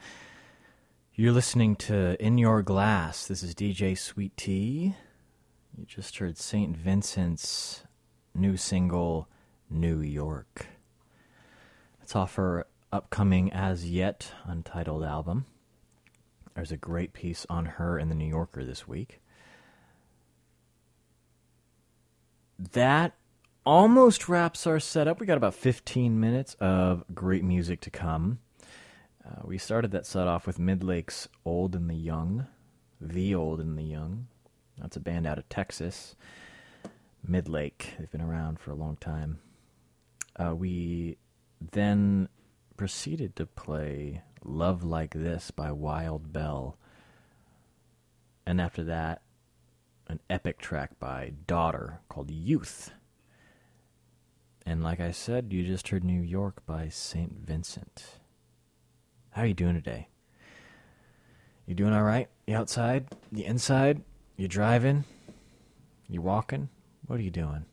You're 1.17 1.33
listening 1.33 1.75
to 1.75 2.25
In 2.25 2.39
Your 2.39 2.63
Glass. 2.63 3.27
This 3.27 3.43
is 3.43 3.53
DJ 3.53 3.99
Sweet 3.99 4.37
Tea. 4.37 4.95
You 5.77 5.85
just 5.85 6.17
heard 6.19 6.39
St. 6.39 6.77
Vincent's 6.77 7.83
new 8.37 8.57
single, 8.57 9.27
New 9.69 9.99
York. 9.99 10.67
It's 12.01 12.15
off 12.15 12.37
her 12.37 12.69
upcoming 12.93 13.53
as 13.53 13.91
yet 13.91 14.31
untitled 14.45 15.03
album. 15.03 15.47
There's 16.55 16.71
a 16.71 16.77
great 16.77 17.13
piece 17.13 17.45
on 17.51 17.67
her 17.67 17.99
in 17.99 18.11
the 18.11 18.15
New 18.15 18.29
Yorker 18.29 18.65
this 18.65 18.87
week. 18.87 19.21
That 22.61 23.17
almost 23.67 24.29
wraps 24.29 24.67
our 24.67 24.79
setup. 24.79 25.19
We 25.19 25.27
got 25.27 25.37
about 25.37 25.55
15 25.55 26.19
minutes 26.19 26.55
of 26.61 27.05
great 27.13 27.43
music 27.43 27.81
to 27.83 27.91
come. 27.91 28.39
Uh, 29.27 29.43
we 29.43 29.59
started 29.59 29.91
that 29.91 30.07
set 30.07 30.29
off 30.29 30.47
with 30.47 30.59
Midlake's 30.59 31.29
Old 31.45 31.75
and 31.75 31.91
the 31.91 31.97
Young, 31.97 32.47
The 33.01 33.35
Old 33.35 33.61
and 33.61 33.77
the 33.77 33.83
Young. 33.83 34.29
That's 34.79 34.97
a 34.97 35.01
band 35.01 35.27
out 35.27 35.39
of 35.39 35.49
Texas. 35.49 36.15
Midlake. 37.29 37.99
They've 37.99 38.11
been 38.11 38.21
around 38.21 38.61
for 38.61 38.71
a 38.71 38.77
long 38.77 38.97
time. 39.01 39.41
Uh, 40.37 40.55
we 40.55 41.17
then 41.73 42.29
proceeded 42.77 43.35
to 43.35 43.47
play 43.47 44.23
Love 44.45 44.85
Like 44.85 45.15
This 45.15 45.51
by 45.51 45.73
Wild 45.73 46.33
Belle. 46.33 46.79
And 48.47 48.61
after 48.61 48.85
that, 48.85 49.23
an 50.07 50.21
epic 50.31 50.59
track 50.59 51.01
by 51.01 51.33
Daughter 51.49 52.01
called 52.09 52.31
Youth. 52.31 52.93
And 54.69 54.83
like 54.83 54.99
I 54.99 55.13
said, 55.13 55.53
you 55.53 55.65
just 55.65 55.89
heard 55.89 56.03
New 56.03 56.21
York 56.21 56.67
by 56.67 56.89
St. 56.89 57.33
Vincent. 57.47 58.19
How 59.31 59.43
are 59.43 59.47
you 59.47 59.55
doing 59.55 59.75
today? 59.75 60.09
You 61.67 61.77
doing 61.77 61.93
all 61.93 62.03
right? 62.03 62.29
You 62.49 62.57
outside? 62.57 63.07
You 63.31 63.45
inside? 63.45 64.03
You 64.37 64.49
driving? 64.49 65.05
You 66.09 66.21
walking? 66.21 66.69
What 67.07 67.21
are 67.21 67.23
you 67.23 67.31
doing? 67.31 67.65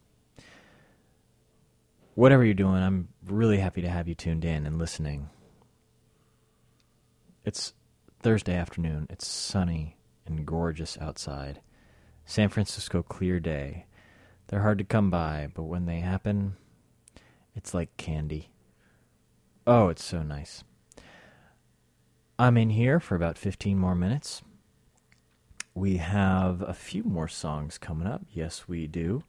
Whatever 2.13 2.45
you're 2.45 2.53
doing, 2.53 2.83
I'm 2.83 3.07
really 3.25 3.57
happy 3.57 3.81
to 3.81 3.89
have 3.89 4.07
you 4.07 4.13
tuned 4.13 4.45
in 4.45 4.67
and 4.67 4.77
listening. 4.77 5.29
It's 7.43 7.73
Thursday 8.21 8.55
afternoon. 8.55 9.07
It's 9.09 9.27
sunny 9.27 9.97
and 10.27 10.45
gorgeous 10.45 10.95
outside. 11.01 11.59
San 12.25 12.49
Francisco 12.49 13.01
clear 13.01 13.39
day. 13.39 13.87
They're 14.47 14.61
hard 14.61 14.77
to 14.77 14.83
come 14.83 15.09
by, 15.09 15.49
but 15.55 15.63
when 15.63 15.87
they 15.87 15.99
happen, 15.99 16.55
it's 17.55 17.73
like 17.73 17.95
candy. 17.97 18.49
Oh, 19.65 19.89
it's 19.89 20.03
so 20.03 20.23
nice. 20.23 20.63
I'm 22.37 22.57
in 22.57 22.71
here 22.71 22.99
for 22.99 23.15
about 23.15 23.37
15 23.37 23.77
more 23.77 23.95
minutes. 23.95 24.41
We 25.75 25.97
have 25.97 26.61
a 26.61 26.73
few 26.73 27.03
more 27.03 27.27
songs 27.27 27.77
coming 27.77 28.07
up. 28.07 28.23
Yes, 28.31 28.67
we 28.67 28.87
do. 28.87 29.23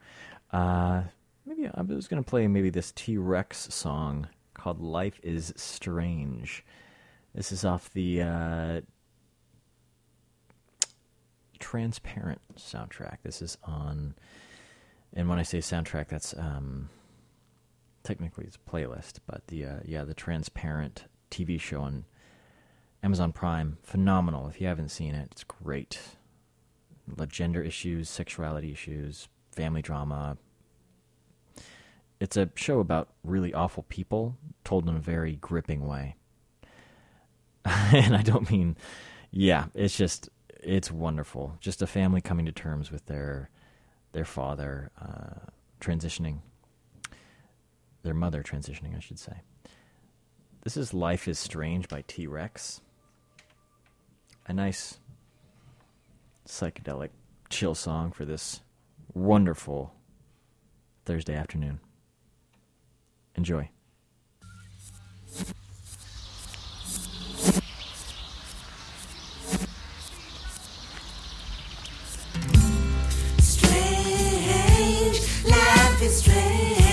Uh, 0.52 1.04
maybe 1.46 1.68
I 1.72 1.82
was 1.82 2.08
going 2.08 2.22
to 2.22 2.28
play 2.28 2.46
maybe 2.48 2.70
this 2.70 2.92
T 2.92 3.16
Rex 3.16 3.72
song 3.72 4.28
called 4.54 4.80
Life 4.80 5.20
is 5.22 5.52
Strange. 5.56 6.64
This 7.34 7.52
is 7.52 7.64
off 7.64 7.92
the 7.92 8.22
uh, 8.22 8.80
Transparent 11.58 12.40
soundtrack. 12.56 13.18
This 13.22 13.42
is 13.42 13.58
on, 13.64 14.14
and 15.12 15.28
when 15.28 15.38
I 15.38 15.42
say 15.42 15.58
soundtrack, 15.58 16.08
that's 16.08 16.34
um, 16.36 16.88
technically 18.04 18.44
it's 18.44 18.56
a 18.56 18.70
playlist, 18.70 19.18
but 19.26 19.46
the 19.48 19.64
uh, 19.64 19.76
yeah 19.84 20.04
the 20.04 20.14
Transparent 20.14 21.04
TV 21.30 21.60
show 21.60 21.80
on 21.80 22.04
Amazon 23.02 23.32
Prime, 23.32 23.78
phenomenal. 23.82 24.46
If 24.48 24.60
you 24.60 24.66
haven't 24.66 24.90
seen 24.90 25.14
it, 25.14 25.28
it's 25.32 25.44
great. 25.44 25.98
Gender 27.28 27.62
issues, 27.62 28.08
sexuality 28.08 28.72
issues, 28.72 29.28
family 29.52 29.82
drama. 29.82 30.38
It's 32.18 32.36
a 32.36 32.50
show 32.54 32.80
about 32.80 33.10
really 33.22 33.52
awful 33.52 33.82
people 33.82 34.38
told 34.64 34.88
in 34.88 34.96
a 34.96 35.00
very 35.00 35.36
gripping 35.36 35.86
way. 35.86 36.16
and 37.64 38.16
I 38.16 38.22
don't 38.22 38.50
mean, 38.50 38.76
yeah, 39.30 39.66
it's 39.74 39.96
just 39.96 40.28
it's 40.48 40.90
wonderful. 40.90 41.56
Just 41.60 41.82
a 41.82 41.86
family 41.86 42.20
coming 42.20 42.46
to 42.46 42.52
terms 42.52 42.90
with 42.90 43.04
their 43.06 43.50
their 44.12 44.24
father 44.24 44.90
uh, 45.00 45.50
transitioning, 45.80 46.38
their 48.04 48.14
mother 48.14 48.42
transitioning, 48.42 48.96
I 48.96 49.00
should 49.00 49.18
say. 49.18 49.40
This 50.62 50.76
is 50.76 50.94
"Life 50.94 51.26
Is 51.26 51.38
Strange" 51.38 51.88
by 51.88 52.04
T 52.06 52.28
Rex. 52.28 52.80
A 54.46 54.52
nice 54.52 54.98
psychedelic 56.46 57.08
chill 57.48 57.74
song 57.74 58.12
for 58.12 58.24
this 58.24 58.60
wonderful 59.14 59.94
Thursday 61.06 61.34
afternoon. 61.34 61.80
Enjoy. 63.36 63.70
Strange, 73.38 75.20
life 75.46 76.02
is 76.02 76.22
strange. 76.22 76.83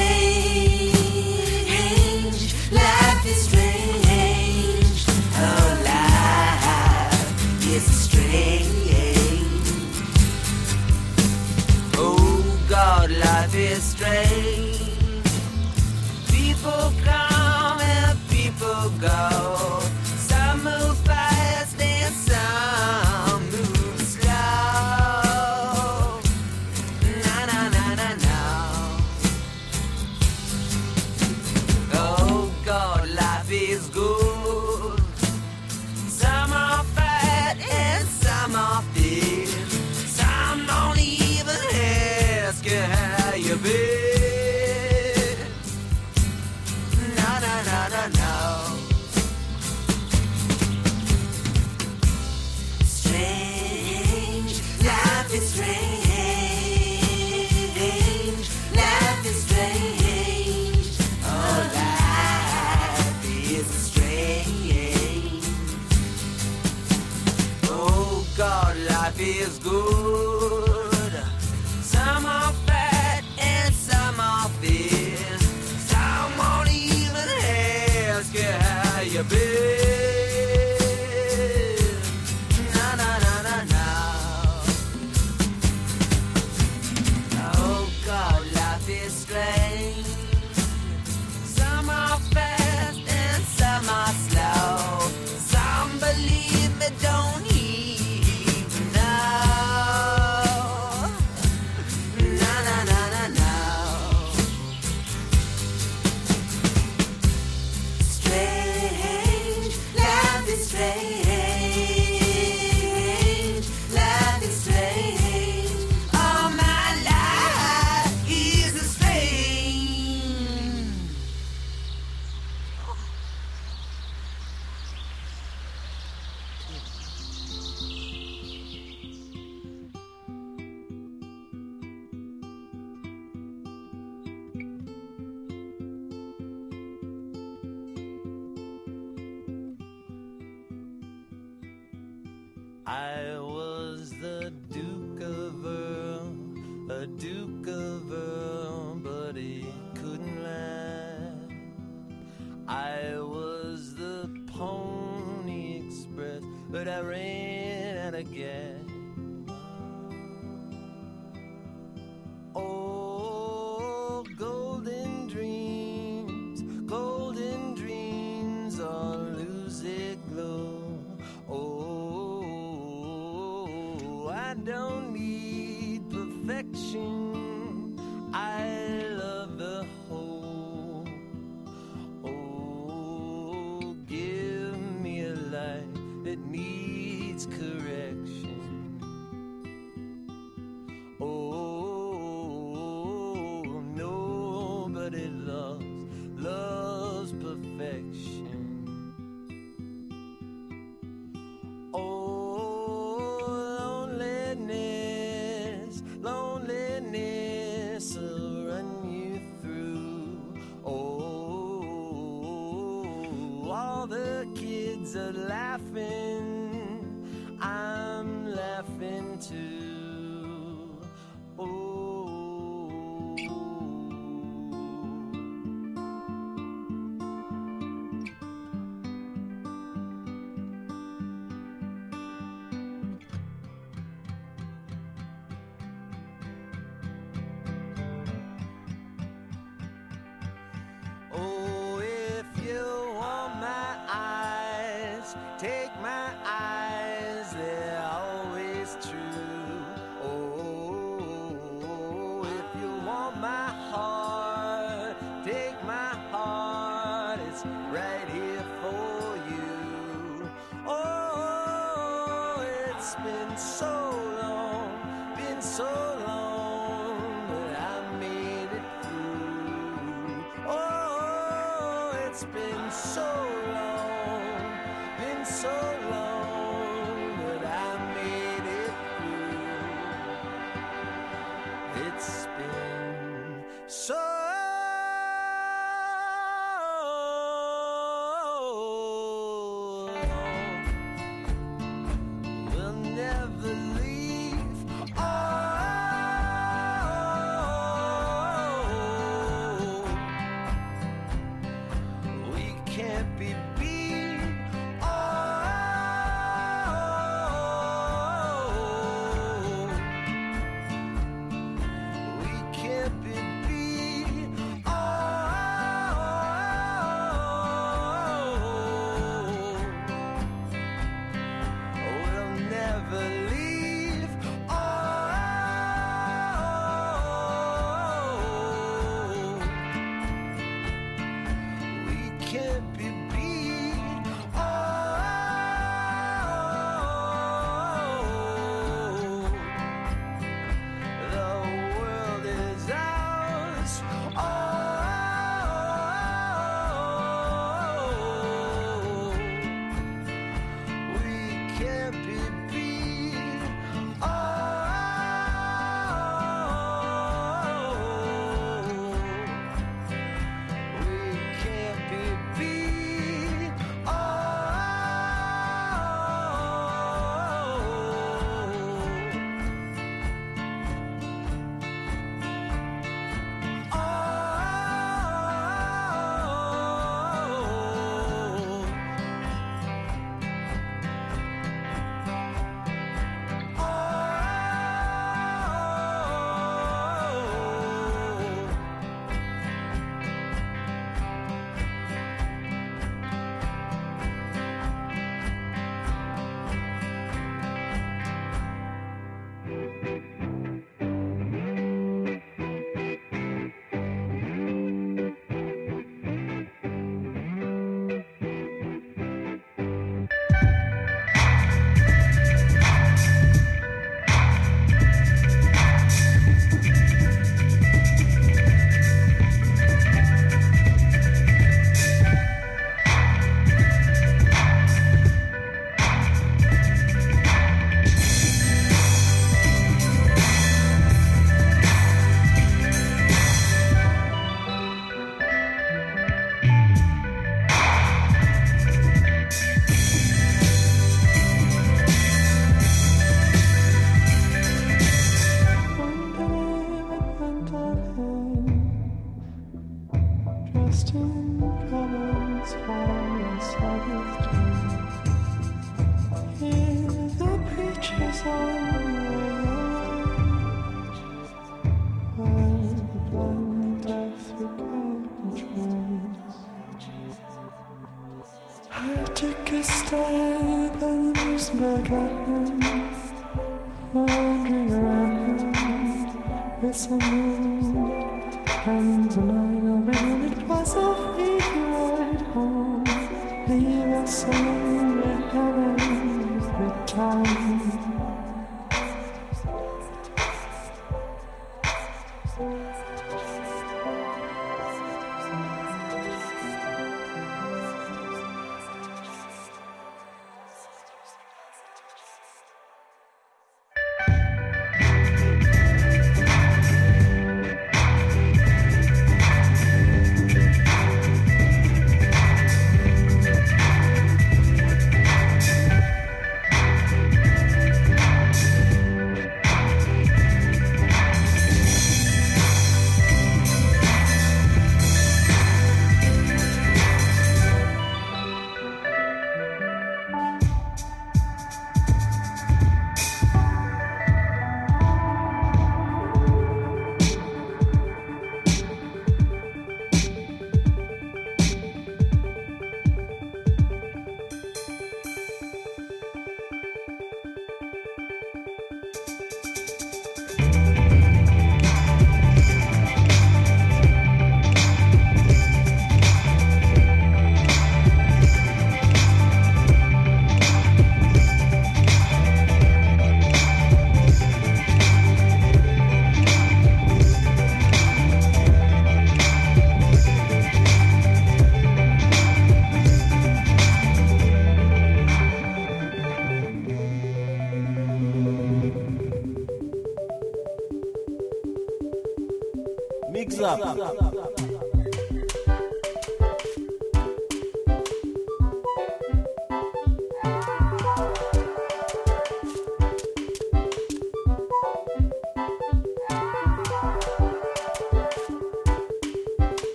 I 142.91 143.39
was 143.39 143.70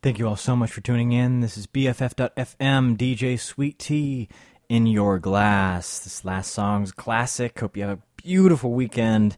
Thank 0.00 0.20
you 0.20 0.28
all 0.28 0.36
so 0.36 0.54
much 0.54 0.70
for 0.70 0.80
tuning 0.80 1.10
in. 1.12 1.40
This 1.40 1.58
is 1.58 1.66
BFF.FM, 1.66 2.96
DJ 2.96 3.38
Sweet 3.38 3.78
Tea 3.80 4.28
in 4.68 4.86
your 4.86 5.18
glass. 5.18 6.00
This 6.00 6.24
last 6.24 6.52
song's 6.52 6.92
classic. 6.92 7.58
Hope 7.58 7.76
you 7.76 7.84
have 7.84 7.98
a 7.98 8.02
beautiful 8.22 8.72
weekend. 8.72 9.36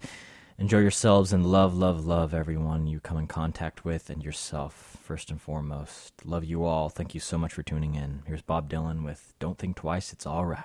Enjoy 0.59 0.79
yourselves 0.79 1.33
and 1.33 1.47
love, 1.47 1.75
love, 1.75 2.05
love 2.05 2.35
everyone 2.35 2.87
you 2.87 3.01
come 3.01 3.17
in 3.17 3.27
contact 3.27 3.85
with 3.85 4.11
and 4.11 4.23
yourself, 4.23 4.99
first 5.03 5.31
and 5.31 5.41
foremost. 5.41 6.13
Love 6.25 6.45
you 6.45 6.65
all. 6.65 6.89
Thank 6.89 7.15
you 7.15 7.21
so 7.21 7.39
much 7.39 7.53
for 7.55 7.63
tuning 7.63 7.95
in. 7.95 8.23
Here's 8.27 8.43
Bob 8.43 8.69
Dylan 8.69 9.05
with 9.05 9.33
Don't 9.39 9.57
Think 9.57 9.77
Twice, 9.77 10.13
It's 10.13 10.27
All 10.27 10.45
Right. 10.45 10.65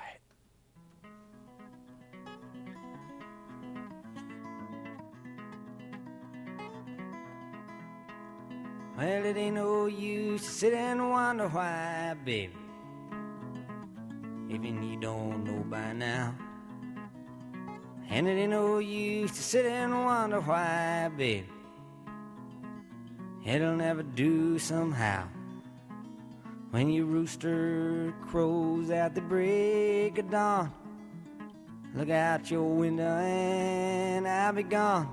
Well, 8.98 9.26
it 9.26 9.38
ain't 9.38 9.56
no 9.56 9.86
use 9.86 10.42
to 10.42 10.50
sit 10.50 10.74
and 10.74 11.12
wonder 11.12 11.50
why, 11.50 12.16
baby. 12.24 12.65
Even 14.50 14.84
you 14.84 15.00
don't 15.00 15.44
know 15.44 15.64
by 15.70 15.94
now. 15.94 16.36
And 18.10 18.28
it 18.28 18.32
ain't 18.32 18.52
no 18.52 18.78
use 18.78 19.32
to 19.32 19.42
sit 19.42 19.66
and 19.66 20.06
wonder 20.06 20.40
why, 20.40 21.10
baby. 21.18 21.48
It'll 23.44 23.76
never 23.76 24.04
do 24.04 24.60
somehow. 24.60 25.28
When 26.72 26.90
your 26.90 27.06
rooster 27.06 28.14
crows 28.28 28.90
at 28.90 29.16
the 29.16 29.22
break 29.22 30.18
of 30.18 30.30
dawn, 30.30 30.74
look 31.94 32.10
out 32.10 32.52
your 32.52 32.64
window 32.64 33.18
and 33.18 34.28
I'll 34.28 34.54
be 34.54 34.64
gone. 34.64 35.10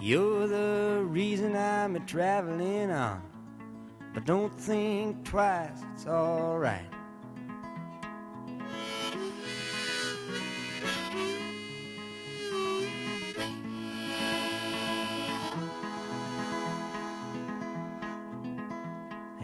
You're 0.00 0.48
the 0.48 1.04
reason 1.06 1.54
I'm 1.54 1.96
a 1.96 2.00
traveling 2.00 2.90
on. 2.90 3.22
But 4.14 4.24
don't 4.24 4.52
think 4.60 5.24
twice, 5.24 5.78
it's 5.94 6.06
alright. 6.06 6.86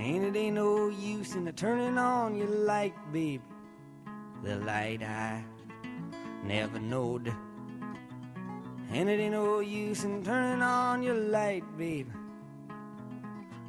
And 0.08 0.24
it 0.24 0.38
ain't 0.38 0.54
no 0.54 0.88
use 0.88 1.34
in 1.34 1.44
the 1.44 1.52
turning 1.52 1.98
on 1.98 2.34
your 2.34 2.48
light, 2.48 2.94
baby. 3.12 3.42
The 4.42 4.56
light 4.56 5.02
I 5.02 5.44
never 6.42 6.78
knowed. 6.78 7.30
And 8.90 9.06
it 9.10 9.20
ain't 9.20 9.32
no 9.32 9.60
use 9.60 10.04
in 10.04 10.24
turning 10.24 10.62
on 10.62 11.02
your 11.02 11.14
light, 11.14 11.62
baby. 11.76 12.10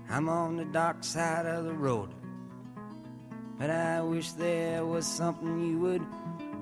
I'm 0.10 0.30
on 0.30 0.56
the 0.56 0.64
dark 0.64 1.04
side 1.04 1.46
of 1.46 1.66
the 1.66 1.74
road. 1.74 2.10
But 3.58 3.70
I 3.70 4.02
wish 4.02 4.32
there 4.32 4.86
was 4.86 5.06
something 5.06 5.60
you 5.60 5.78
would 5.80 6.06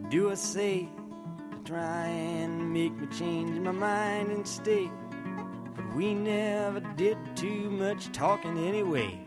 do 0.09 0.31
or 0.31 0.35
say 0.35 0.89
to 1.51 1.71
try 1.71 2.07
and 2.07 2.73
make 2.73 2.97
me 2.97 3.05
change 3.15 3.59
my 3.59 3.73
mind 3.73 4.31
and 4.31 4.47
stay. 4.47 4.89
But 5.75 5.95
we 5.95 6.15
never 6.15 6.79
did 6.79 7.19
too 7.35 7.69
much 7.69 8.11
talking 8.11 8.57
anyway. 8.57 9.26